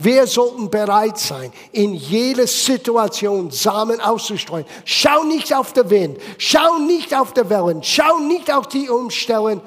Wir 0.00 0.26
sollten 0.26 0.70
bereit 0.70 1.18
sein, 1.18 1.52
in 1.72 1.94
jeder 1.94 2.46
Situation 2.46 3.50
Samen 3.50 4.00
auszustreuen. 4.00 4.66
Schau 4.84 5.22
nicht 5.24 5.54
auf 5.54 5.72
den 5.72 5.90
Wind, 5.90 6.18
schau 6.38 6.78
nicht 6.78 7.14
auf 7.14 7.32
die 7.32 7.48
Wellen, 7.48 7.82
schau 7.82 8.18
nicht 8.18 8.52
auf 8.52 8.66
die 8.68 8.88
Umstellen. 8.88 9.60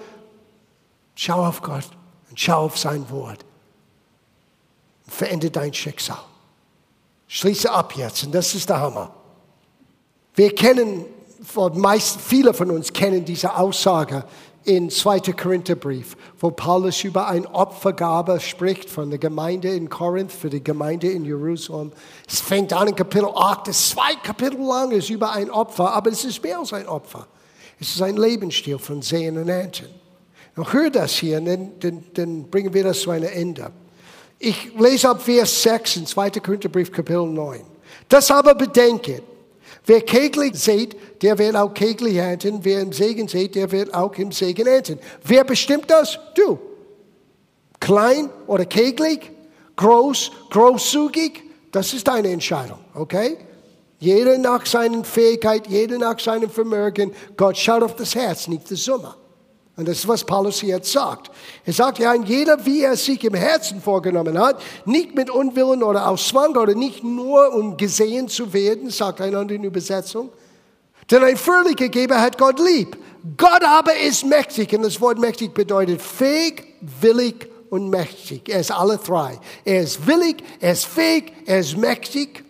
Schau 1.15 1.45
auf 1.45 1.61
Gott 1.61 1.85
und 2.29 2.39
schau 2.39 2.65
auf 2.65 2.77
sein 2.77 3.09
Wort 3.09 3.45
verändert 5.11 5.55
dein 5.55 5.73
Schicksal. 5.73 6.17
Schließe 7.27 7.71
ab 7.71 7.95
jetzt, 7.95 8.23
und 8.23 8.33
das 8.33 8.55
ist 8.55 8.69
der 8.69 8.79
Hammer. 8.79 9.13
Wir 10.35 10.53
kennen, 10.55 11.05
meist, 11.73 12.19
viele 12.19 12.53
von 12.53 12.71
uns 12.71 12.91
kennen 12.91 13.23
diese 13.23 13.55
Aussage, 13.55 14.25
in 14.63 14.91
2. 14.91 15.19
Korintherbrief, 15.31 16.15
wo 16.39 16.51
Paulus 16.51 17.03
über 17.03 17.27
ein 17.27 17.47
Opfergabe 17.47 18.39
spricht 18.39 18.89
von 18.89 19.09
der 19.09 19.17
Gemeinde 19.17 19.69
in 19.69 19.89
Korinth 19.89 20.31
für 20.31 20.51
die 20.51 20.63
Gemeinde 20.63 21.09
in 21.09 21.25
Jerusalem. 21.25 21.91
Es 22.27 22.39
fängt 22.41 22.71
an 22.71 22.89
in 22.89 22.95
Kapitel 22.95 23.29
8, 23.33 23.67
das 23.67 23.89
zwei 23.89 24.13
Kapitel 24.21 24.61
lang 24.61 24.91
ist 24.91 25.09
über 25.09 25.31
ein 25.31 25.49
Opfer, 25.49 25.91
aber 25.93 26.11
es 26.11 26.23
ist 26.23 26.43
mehr 26.43 26.59
als 26.59 26.73
ein 26.73 26.87
Opfer. 26.87 27.27
Es 27.79 27.95
ist 27.95 28.01
ein 28.03 28.17
Lebensstil 28.17 28.77
von 28.77 29.01
Sehen 29.01 29.37
und 29.39 29.49
Ernten. 29.49 29.87
Now 30.55 30.71
hör 30.71 30.91
das 30.91 31.13
hier, 31.13 31.41
dann, 31.41 31.79
dann, 31.79 32.03
dann 32.13 32.43
bringen 32.43 32.73
wir 32.73 32.83
das 32.83 33.01
zu 33.01 33.09
einem 33.09 33.29
Ende. 33.33 33.71
Ich 34.43 34.71
lese 34.75 35.07
ab 35.07 35.21
Vers 35.21 35.61
6 35.61 35.97
in 35.97 36.05
2. 36.07 36.31
Korintherbrief, 36.31 36.91
Kapitel 36.91 37.27
9. 37.27 37.61
Das 38.09 38.31
aber 38.31 38.55
bedenket, 38.55 39.21
wer 39.85 40.01
kegelig 40.01 40.55
seht, 40.55 40.95
der 41.21 41.37
wird 41.37 41.55
auch 41.55 41.71
kegelig 41.71 42.15
ernten. 42.15 42.59
Wer 42.63 42.81
im 42.81 42.91
Segen 42.91 43.27
seht, 43.27 43.53
der 43.53 43.71
wird 43.71 43.93
auch 43.93 44.15
im 44.15 44.31
Segen 44.31 44.65
ernten. 44.65 44.97
Wer 45.23 45.43
bestimmt 45.43 45.91
das? 45.91 46.17
Du. 46.33 46.57
Klein 47.79 48.31
oder 48.47 48.65
kegelig, 48.65 49.31
groß, 49.75 50.31
großzügig, 50.49 51.43
das 51.71 51.93
ist 51.93 52.07
deine 52.07 52.29
Entscheidung, 52.29 52.79
okay? 52.95 53.37
Jeder 53.99 54.39
nach 54.39 54.65
seinen 54.65 55.05
Fähigkeiten, 55.05 55.71
jeder 55.71 55.99
nach 55.99 56.19
seinem 56.19 56.49
Vermögen. 56.49 57.13
Gott 57.37 57.57
schaut 57.57 57.83
auf 57.83 57.95
das 57.95 58.15
Herz, 58.15 58.47
nicht 58.47 58.67
die 58.71 58.75
Summe. 58.75 59.13
Und 59.77 59.87
das 59.87 59.99
ist, 59.99 60.07
was 60.07 60.23
Paulus 60.23 60.61
jetzt 60.61 60.91
sagt. 60.91 61.31
Er 61.65 61.73
sagt 61.73 61.99
ja, 61.99 62.13
jeder, 62.13 62.65
wie 62.65 62.81
er 62.81 62.97
sich 62.97 63.23
im 63.23 63.33
Herzen 63.33 63.81
vorgenommen 63.81 64.37
hat, 64.37 64.61
nicht 64.85 65.15
mit 65.15 65.29
Unwillen 65.29 65.81
oder 65.81 66.07
aus 66.07 66.27
Zwang 66.27 66.55
oder 66.57 66.75
nicht 66.75 67.03
nur, 67.03 67.53
um 67.53 67.77
gesehen 67.77 68.27
zu 68.27 68.51
werden, 68.51 68.89
sagt 68.89 69.21
einer 69.21 69.41
in 69.41 69.47
der 69.47 69.63
Übersetzung. 69.63 70.29
Denn 71.09 71.23
ein 71.23 71.37
völliger 71.37 71.87
Geber 71.89 72.21
hat 72.21 72.37
Gott 72.37 72.59
lieb. 72.59 72.97
Gott 73.37 73.63
aber 73.63 73.95
ist 73.95 74.25
mächtig. 74.25 74.73
Und 74.73 74.83
das 74.83 74.99
Wort 74.99 75.19
mächtig 75.19 75.53
bedeutet 75.53 76.01
fähig, 76.01 76.67
willig 76.99 77.47
und 77.69 77.89
mächtig. 77.89 78.49
Er 78.49 78.59
ist 78.59 78.71
alle 78.71 78.97
drei. 78.97 79.39
Er 79.63 79.83
ist 79.83 80.05
willig, 80.05 80.43
er 80.59 80.73
ist 80.73 80.85
fähig, 80.85 81.31
er 81.45 81.59
ist 81.59 81.77
mächtig 81.77 82.43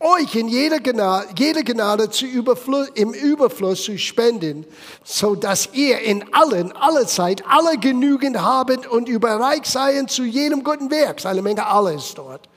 euch 0.00 0.34
in 0.34 0.48
jeder 0.48 0.80
Gnade, 0.80 1.28
jeder 1.38 1.62
Gnade 1.62 2.10
zu 2.10 2.26
Überfluss, 2.26 2.88
im 2.94 3.14
Überfluss 3.14 3.84
zu 3.84 3.98
spenden, 3.98 4.66
so 5.04 5.34
dass 5.34 5.70
ihr 5.72 6.00
in 6.00 6.24
allen, 6.34 6.72
alle 6.72 7.06
Zeit, 7.06 7.42
alle 7.48 7.78
genügend 7.78 8.40
habet 8.40 8.86
und 8.86 9.08
überreich 9.08 9.64
seien 9.64 10.08
zu 10.08 10.24
jedem 10.24 10.62
guten 10.62 10.90
Werk. 10.90 11.24
Eine 11.24 11.42
Menge 11.42 11.66
alles 11.66 12.14
dort. 12.14 12.48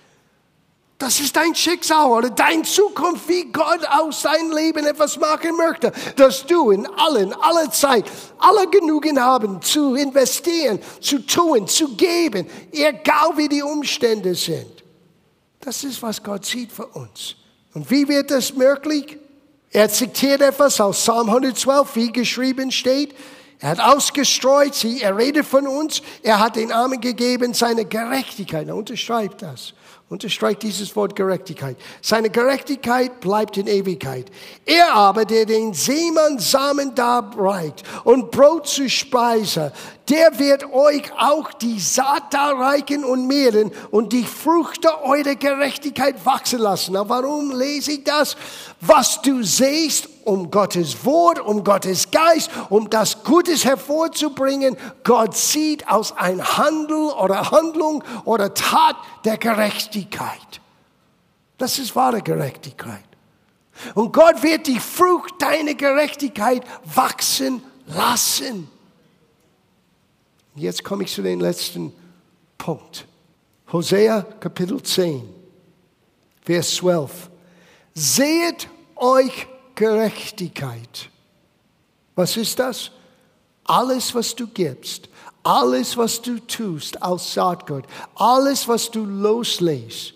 Das 0.98 1.22
ist 1.22 1.34
dein 1.38 1.56
Schicksal 1.56 2.08
oder 2.12 2.30
dein 2.30 2.66
Zukunft, 2.66 3.30
wie 3.30 3.46
Gott 3.46 3.88
aus 3.90 4.24
deinem 4.24 4.52
Leben 4.52 4.86
etwas 4.86 5.18
machen 5.18 5.56
möchte. 5.56 5.94
Dass 6.18 6.46
du 6.46 6.72
in 6.72 6.86
allen, 6.86 7.34
alle 7.34 7.70
Zeit, 7.72 8.04
alle 8.38 8.68
genügend 8.68 9.18
haben 9.18 9.62
zu 9.62 9.96
investieren, 9.96 10.80
zu 11.00 11.20
tun, 11.20 11.68
zu 11.68 11.96
geben, 11.96 12.50
egal 12.74 13.38
wie 13.38 13.48
die 13.48 13.64
Umstände 13.64 14.36
sind. 14.36 14.79
Das 15.62 15.84
ist, 15.84 16.02
was 16.02 16.24
Gott 16.24 16.46
sieht 16.46 16.72
für 16.72 16.88
uns. 16.88 17.36
Und 17.74 17.90
wie 17.92 18.08
wird 18.08 18.32
das 18.32 18.54
möglich? 18.54 19.18
Er 19.72 19.90
zitiert 19.90 20.42
etwas 20.42 20.80
aus 20.82 20.98
Psalm 21.00 21.28
112, 21.28 21.96
wie 21.96 22.12
geschrieben 22.12 22.72
steht. 22.72 23.14
Er 23.60 23.70
hat 23.70 23.80
ausgestreut 23.80 24.74
sie, 24.74 25.02
er 25.02 25.18
redet 25.18 25.46
von 25.46 25.68
uns, 25.68 26.02
er 26.24 26.40
hat 26.40 26.56
den 26.56 26.72
Armen 26.72 27.02
gegeben 27.02 27.54
seine 27.54 27.84
Gerechtigkeit. 27.86 28.68
Er 28.68 28.76
unterschreibt 28.76 29.42
das. 29.42 29.74
Unterstreicht 30.10 30.64
dieses 30.64 30.96
Wort 30.96 31.16
Gerechtigkeit. 31.16 31.78
Seine 32.02 32.32
Gerechtigkeit 32.32 33.20
bleibt 33.20 33.58
in 33.58 33.68
Ewigkeit. 33.68 34.26
Er 34.66 34.92
aber, 34.96 35.24
der 35.24 35.46
den 35.46 35.76
Seemann 35.76 36.40
Samen 36.40 36.96
darbreicht 36.96 37.84
und 38.06 38.32
Brot 38.32 38.68
zu 38.68 38.90
Speise, 38.90 39.72
der 40.10 40.40
wird 40.40 40.66
euch 40.74 41.12
auch 41.16 41.54
die 41.54 41.80
Saat 41.80 42.34
darreichen 42.34 43.04
und 43.04 43.28
mehren 43.28 43.72
und 43.92 44.12
die 44.12 44.24
Früchte 44.24 44.90
eurer 45.04 45.36
Gerechtigkeit 45.36 46.26
wachsen 46.26 46.60
lassen. 46.60 46.94
Na, 46.94 47.08
warum 47.08 47.52
lese 47.52 47.92
ich 47.92 48.04
das? 48.04 48.36
Was 48.82 49.22
du 49.22 49.44
siehst, 49.44 50.10
um 50.30 50.52
Gottes 50.52 51.04
Wort, 51.06 51.40
um 51.40 51.64
Gottes 51.64 52.12
Geist, 52.12 52.52
um 52.70 52.90
das 52.90 53.24
Gutes 53.24 53.66
hervorzubringen. 53.66 54.78
Gott 55.04 55.36
sieht 55.36 55.88
aus 55.90 56.16
ein 56.16 56.42
Handel 56.58 57.10
oder 57.10 57.50
Handlung 57.50 58.04
oder 58.26 58.54
Tat 58.54 58.96
der 59.26 59.38
Gerechtigkeit. 59.38 60.62
Das 61.58 61.80
ist 61.80 61.96
wahre 61.96 62.22
Gerechtigkeit. 62.22 63.04
Und 63.96 64.14
Gott 64.14 64.44
wird 64.44 64.68
die 64.68 64.80
Frucht 64.80 65.42
deiner 65.42 65.74
Gerechtigkeit 65.74 66.64
wachsen 66.86 67.64
lassen. 67.88 68.70
Jetzt 70.56 70.84
komme 70.84 71.06
ich 71.06 71.14
zu 71.14 71.24
dem 71.24 71.40
letzten 71.40 71.92
Punkt. 72.58 73.08
Hosea 73.72 74.22
Kapitel 74.40 74.82
10, 74.82 75.24
Vers 76.44 76.76
12. 76.76 77.30
Seht 77.96 78.68
euch 78.96 79.48
Gerechtigkeit. 79.80 81.10
Was 82.14 82.36
ist 82.36 82.60
das? 82.60 82.92
Alles, 83.64 84.14
was 84.14 84.36
du 84.36 84.46
gibst, 84.48 85.08
alles, 85.42 85.96
was 85.96 86.22
du 86.22 86.38
tust 86.40 87.02
aus 87.02 87.34
Saatgut, 87.34 87.86
alles, 88.16 88.68
was 88.68 88.92
du 88.92 89.06
loslässt, 89.06 90.16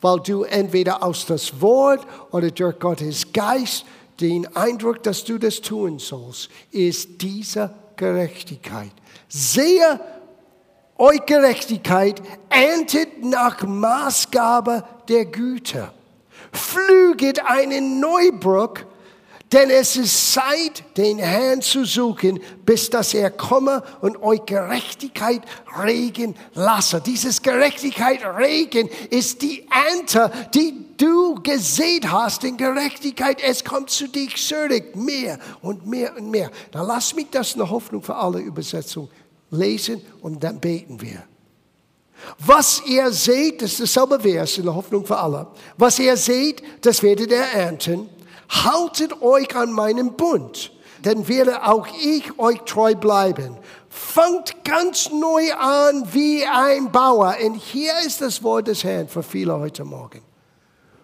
weil 0.00 0.20
du 0.20 0.44
entweder 0.44 1.02
aus 1.02 1.26
das 1.26 1.60
Wort 1.60 2.06
oder 2.30 2.50
durch 2.50 2.78
Gottes 2.78 3.30
Geist 3.34 3.84
den 4.18 4.46
Eindruck, 4.56 5.02
dass 5.02 5.24
du 5.24 5.36
das 5.36 5.60
tun 5.60 5.98
sollst, 5.98 6.48
ist 6.70 7.20
diese 7.20 7.74
Gerechtigkeit. 7.96 8.92
Sehe 9.28 10.00
euch 10.96 11.26
Gerechtigkeit, 11.26 12.22
erntet 12.48 13.22
nach 13.22 13.62
Maßgabe 13.62 14.84
der 15.06 15.26
Güter. 15.26 15.92
Flüget 16.52 17.44
einen 17.44 18.00
Neubruck, 18.00 18.86
denn 19.52 19.68
es 19.68 19.96
ist 19.96 20.32
Zeit, 20.32 20.84
den 20.96 21.18
Herrn 21.18 21.60
zu 21.60 21.84
suchen, 21.84 22.40
bis 22.64 22.88
dass 22.88 23.14
er 23.14 23.30
komme 23.30 23.82
und 24.00 24.22
euch 24.22 24.46
Gerechtigkeit 24.46 25.42
regen 25.82 26.36
lasse. 26.54 27.00
Dieses 27.00 27.42
Gerechtigkeit 27.42 28.20
regen 28.38 28.88
ist 29.10 29.42
die 29.42 29.66
Ernte, 29.68 30.30
die 30.54 30.86
du 30.96 31.34
gesät 31.42 32.08
hast 32.08 32.44
in 32.44 32.56
Gerechtigkeit. 32.56 33.42
Es 33.42 33.64
kommt 33.64 33.90
zu 33.90 34.06
dich 34.06 34.36
zurück, 34.36 34.94
mehr 34.94 35.38
und 35.62 35.84
mehr 35.84 36.16
und 36.16 36.30
mehr. 36.30 36.50
Dann 36.70 36.86
lass 36.86 37.14
mich 37.16 37.26
das 37.32 37.54
eine 37.54 37.68
Hoffnung 37.68 38.02
für 38.02 38.14
alle 38.14 38.38
Übersetzungen 38.38 39.10
lesen 39.50 40.00
und 40.20 40.44
dann 40.44 40.60
beten 40.60 41.00
wir. 41.00 41.24
Was 42.38 42.82
ihr 42.86 43.12
seht, 43.12 43.62
das 43.62 43.72
ist 43.72 43.80
dasselbe 43.80 44.20
Vers 44.20 44.58
in 44.58 44.64
der 44.64 44.74
Hoffnung 44.74 45.04
für 45.04 45.18
alle. 45.18 45.46
Was 45.76 45.98
ihr 45.98 46.16
seht, 46.16 46.62
das 46.84 47.02
werdet 47.02 47.30
ihr 47.30 47.38
ernten. 47.38 48.08
Haltet 48.48 49.22
euch 49.22 49.54
an 49.54 49.72
meinem 49.72 50.14
Bund, 50.14 50.72
dann 51.02 51.28
werde 51.28 51.66
auch 51.66 51.86
ich 52.02 52.38
euch 52.38 52.60
treu 52.62 52.94
bleiben. 52.94 53.56
Fangt 53.88 54.64
ganz 54.64 55.10
neu 55.10 55.52
an 55.54 56.06
wie 56.12 56.44
ein 56.44 56.90
Bauer. 56.90 57.36
Und 57.44 57.54
hier 57.54 57.92
ist 58.04 58.20
das 58.20 58.42
Wort 58.42 58.68
des 58.68 58.84
Herrn 58.84 59.08
für 59.08 59.22
viele 59.22 59.58
heute 59.58 59.84
Morgen. 59.84 60.22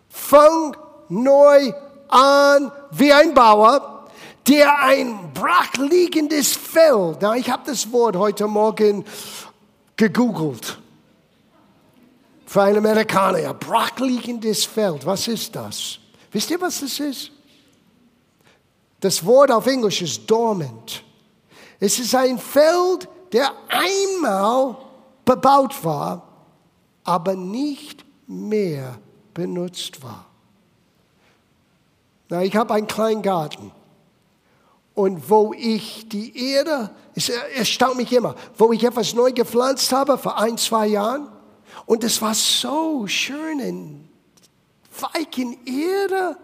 Fang 0.09 0.77
neu 1.09 1.73
an 2.09 2.73
wie 2.93 3.13
ein 3.13 3.35
Bauer, 3.35 4.07
der 4.49 4.83
ein 4.83 5.33
brachliegendes 5.35 6.55
Feld, 6.55 7.19
na, 7.21 7.35
ich 7.35 7.51
habe 7.51 7.65
das 7.67 7.91
Wort 7.93 8.17
heute 8.17 8.47
Morgen 8.47 9.05
gegoogelt 9.97 10.79
für 12.47 12.63
einen 12.63 12.79
Amerikaner. 12.79 13.41
Ja, 13.41 13.53
brachliegendes 13.53 14.65
Feld, 14.65 15.05
was 15.05 15.29
ist 15.29 15.55
das? 15.55 15.99
Wisst 16.31 16.51
ihr, 16.51 16.61
was 16.61 16.81
das 16.81 16.99
ist? 17.01 17.31
Das 19.01 19.25
Wort 19.25 19.51
auf 19.51 19.67
Englisch 19.67 20.01
ist 20.01 20.31
dormant. 20.31 21.03
Es 21.79 21.99
ist 21.99 22.15
ein 22.15 22.39
Feld, 22.39 23.09
der 23.33 23.53
einmal 23.69 24.77
bebaut 25.25 25.85
war, 25.85 26.27
aber 27.05 27.35
nicht 27.35 28.05
mehr 28.27 28.99
benutzt 29.35 30.03
war. 30.03 30.27
Na, 32.29 32.43
ich 32.43 32.57
habe 32.57 32.75
einen 32.75 32.87
kleinen 32.87 33.23
Garten. 33.23 33.71
Und 34.95 35.29
wo 35.29 35.53
ich 35.53 36.09
die 36.09 36.53
Erde, 36.55 36.91
es 37.15 37.29
erstaunt 37.29 37.99
mich 37.99 38.13
immer, 38.13 38.35
wo 38.57 38.73
ich 38.73 38.83
etwas 38.83 39.15
neu 39.15 39.31
gepflanzt 39.31 39.93
habe 39.93 40.17
vor 40.17 40.39
ein, 40.39 40.57
zwei 40.57 40.87
Jahren, 40.87 41.29
und 41.85 42.03
es 42.05 42.23
war 42.23 42.35
so 42.35 43.07
schön 43.07 43.61
in 43.61 44.09
weichen 45.01 45.59
Erde. 45.67 46.37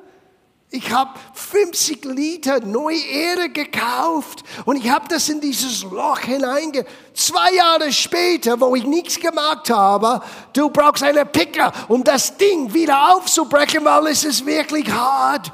Ich 0.75 0.90
habe 0.90 1.11
50 1.35 2.03
Liter 2.07 2.61
neue 2.61 2.99
Erde 2.99 3.51
gekauft 3.51 4.42
und 4.64 4.77
ich 4.77 4.88
habe 4.88 5.07
das 5.07 5.29
in 5.29 5.38
dieses 5.38 5.83
Loch 5.83 6.21
hineinge. 6.21 6.87
Zwei 7.12 7.53
Jahre 7.53 7.92
später, 7.92 8.59
wo 8.59 8.75
ich 8.75 8.85
nichts 8.85 9.21
gemacht 9.21 9.68
habe, 9.68 10.23
du 10.55 10.71
brauchst 10.71 11.03
eine 11.03 11.27
Picker, 11.27 11.73
um 11.88 12.03
das 12.03 12.38
Ding 12.38 12.73
wieder 12.73 13.14
aufzubrechen, 13.14 13.85
weil 13.85 14.07
es 14.09 14.25
ist 14.25 14.47
wirklich 14.47 14.90
hart. 14.90 15.53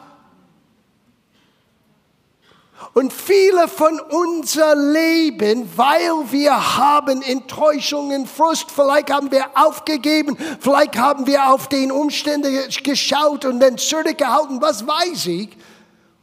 Und 2.94 3.12
viele 3.12 3.68
von 3.68 4.00
unser 4.00 4.74
Leben, 4.74 5.70
weil 5.76 6.10
wir 6.30 6.76
haben 6.78 7.22
Enttäuschungen, 7.22 8.26
Frust, 8.26 8.70
vielleicht 8.70 9.10
haben 9.10 9.30
wir 9.30 9.46
aufgegeben, 9.54 10.36
vielleicht 10.60 10.96
haben 10.96 11.26
wir 11.26 11.52
auf 11.52 11.68
den 11.68 11.92
Umständen 11.92 12.56
geschaut 12.82 13.44
und 13.44 13.60
dann 13.60 13.78
zurückgehalten, 13.78 14.60
was 14.60 14.86
weiß 14.86 15.26
ich. 15.26 15.50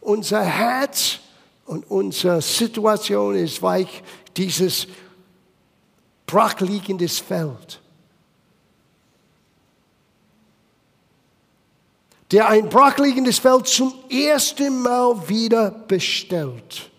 Unser 0.01 0.41
Herz 0.41 1.19
und 1.65 1.89
unsere 1.89 2.41
Situation 2.41 3.36
ist 3.36 3.62
wie 3.62 3.88
dieses 4.36 4.88
brachliegendes 6.25 7.19
Feld. 7.19 7.80
Der 12.31 12.49
ein 12.49 12.69
brachliegendes 12.69 13.39
Feld 13.39 13.67
zum 13.67 13.93
ersten 14.09 14.81
Mal 14.81 15.29
wieder 15.29 15.71
bestellt. 15.71 16.89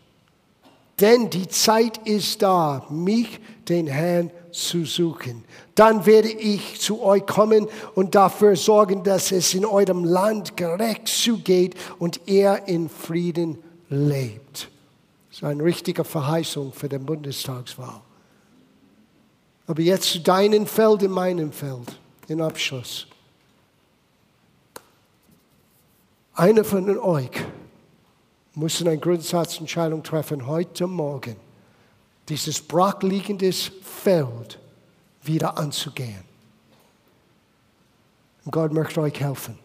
Denn 1.00 1.28
die 1.28 1.48
Zeit 1.48 1.98
ist 2.06 2.40
da, 2.42 2.86
mich, 2.88 3.40
den 3.68 3.86
Herrn, 3.86 4.30
zu 4.50 4.86
suchen. 4.86 5.44
Dann 5.74 6.06
werde 6.06 6.30
ich 6.30 6.80
zu 6.80 7.02
euch 7.02 7.26
kommen 7.26 7.68
und 7.94 8.14
dafür 8.14 8.56
sorgen, 8.56 9.04
dass 9.04 9.30
es 9.30 9.52
in 9.52 9.66
eurem 9.66 10.04
Land 10.04 10.56
gerecht 10.56 11.08
zugeht 11.08 11.74
und 11.98 12.20
er 12.26 12.66
in 12.66 12.88
Frieden 12.88 13.58
lebt. 13.90 14.70
Das 15.28 15.38
ist 15.38 15.44
eine 15.44 15.62
richtige 15.62 16.04
Verheißung 16.04 16.72
für 16.72 16.88
den 16.88 17.04
Bundestagswahl. 17.04 18.00
Aber 19.66 19.82
jetzt 19.82 20.10
zu 20.10 20.20
deinem 20.20 20.66
Feld, 20.66 21.02
in 21.02 21.10
meinem 21.10 21.52
Feld, 21.52 21.98
in 22.28 22.40
Abschluss. 22.40 23.06
Einer 26.36 26.64
von 26.64 26.98
euch 26.98 27.30
muss 28.54 28.82
eine 28.82 28.98
Grundsatzentscheidung 28.98 30.02
treffen 30.02 30.46
heute 30.46 30.86
Morgen, 30.86 31.36
dieses 32.28 32.60
brachliegendes 32.60 33.70
Feld 33.82 34.58
wieder 35.22 35.56
anzugehen. 35.56 36.22
Und 38.44 38.52
Gott 38.52 38.70
möchte 38.70 39.00
euch 39.00 39.18
helfen. 39.18 39.58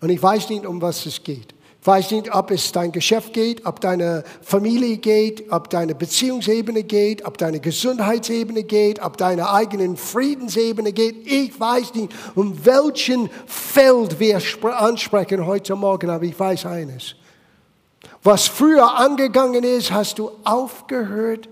Und 0.00 0.10
ich 0.10 0.20
weiß 0.20 0.48
nicht, 0.48 0.66
um 0.66 0.82
was 0.82 1.06
es 1.06 1.22
geht. 1.22 1.53
Weiß 1.86 2.12
nicht, 2.12 2.34
ob 2.34 2.50
es 2.50 2.72
dein 2.72 2.92
Geschäft 2.92 3.34
geht, 3.34 3.66
ob 3.66 3.78
deine 3.78 4.24
Familie 4.40 4.96
geht, 4.96 5.52
ob 5.52 5.68
deine 5.68 5.94
Beziehungsebene 5.94 6.82
geht, 6.82 7.26
ob 7.26 7.36
deine 7.36 7.60
Gesundheitsebene 7.60 8.62
geht, 8.62 9.02
ob 9.02 9.18
deine 9.18 9.50
eigenen 9.50 9.98
Friedensebene 9.98 10.92
geht. 10.94 11.26
Ich 11.26 11.60
weiß 11.60 11.94
nicht, 11.94 12.10
um 12.34 12.64
welchen 12.64 13.28
Feld 13.46 14.18
wir 14.18 14.40
ansprechen 14.80 15.44
heute 15.44 15.76
Morgen, 15.76 16.08
aber 16.08 16.24
ich 16.24 16.40
weiß 16.40 16.64
eines. 16.64 17.16
Was 18.22 18.46
früher 18.46 18.96
angegangen 18.96 19.62
ist, 19.62 19.92
hast 19.92 20.18
du 20.18 20.30
aufgehört 20.42 21.50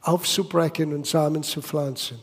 aufzubrechen 0.00 0.94
und 0.94 1.06
Samen 1.06 1.42
zu 1.42 1.60
pflanzen. 1.62 2.18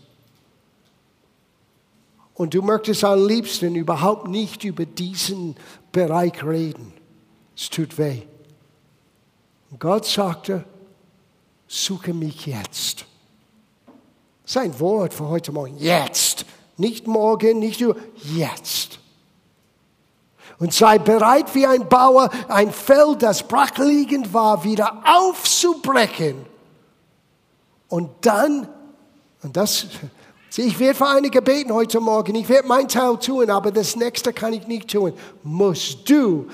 Und 2.34 2.54
du 2.54 2.62
möchtest 2.62 3.04
am 3.04 3.28
liebsten 3.28 3.76
überhaupt 3.76 4.28
nicht 4.28 4.64
über 4.64 4.86
diesen 4.86 5.56
Bereich 5.92 6.44
reden. 6.44 6.99
Es 7.60 7.70
tut 7.70 7.98
weh. 7.98 8.22
Und 9.70 9.82
Gott 9.82 10.06
sagte, 10.06 10.64
suche 11.68 12.14
mich 12.14 12.46
jetzt. 12.46 13.06
Sein 14.46 14.80
Wort 14.80 15.14
für 15.14 15.28
heute 15.28 15.52
Morgen, 15.52 15.78
jetzt. 15.78 16.46
Nicht 16.78 17.06
morgen, 17.06 17.60
nicht 17.60 17.82
über, 17.82 17.98
jetzt. 18.24 19.00
Und 20.58 20.74
sei 20.74 21.00
bereit 21.00 21.54
wie 21.54 21.68
ein 21.68 21.90
Bauer, 21.90 22.30
ein 22.48 22.72
Feld, 22.72 23.24
das 23.24 23.44
brachliegend 23.46 24.34
war, 24.34 24.64
wieder 24.64 25.04
aufzubrechen. 25.06 26.46
Und 27.90 28.10
dann, 28.22 28.70
und 29.44 29.58
das, 29.58 29.88
ich 30.56 30.80
werde 30.80 30.96
für 30.96 31.08
einige 31.08 31.42
beten 31.42 31.74
heute 31.74 32.00
Morgen, 32.00 32.36
ich 32.36 32.48
werde 32.48 32.70
mein 32.70 32.88
Teil 32.88 33.18
tun, 33.18 33.50
aber 33.50 33.72
das 33.72 33.98
nächste 33.98 34.32
kann 34.32 34.54
ich 34.54 34.66
nicht 34.66 34.90
tun. 34.90 35.14
Musst 35.44 36.10
du 36.10 36.48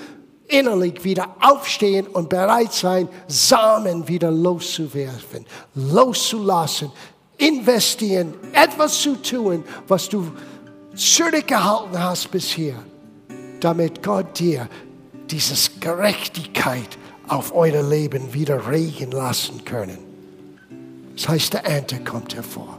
innerlich 0.48 1.02
wieder 1.04 1.36
aufstehen 1.40 2.06
und 2.06 2.28
bereit 2.28 2.72
sein, 2.72 3.08
Samen 3.26 4.06
wieder 4.08 4.30
loszuwerfen, 4.30 5.44
loszulassen, 5.74 6.90
investieren, 7.38 8.34
etwas 8.52 9.00
zu 9.00 9.16
tun, 9.16 9.64
was 9.88 10.08
du 10.08 10.30
zurückgehalten 10.94 12.02
hast 12.02 12.30
bisher, 12.30 12.74
damit 13.60 14.02
Gott 14.02 14.38
dir 14.38 14.68
dieses 15.30 15.70
Gerechtigkeit 15.80 16.96
auf 17.28 17.54
euer 17.54 17.82
Leben 17.82 18.32
wieder 18.32 18.70
regen 18.70 19.10
lassen 19.10 19.64
können. 19.64 19.98
Das 21.16 21.28
heißt, 21.28 21.54
der 21.54 21.64
Ernte 21.64 21.98
kommt 22.04 22.34
hervor. 22.34 22.78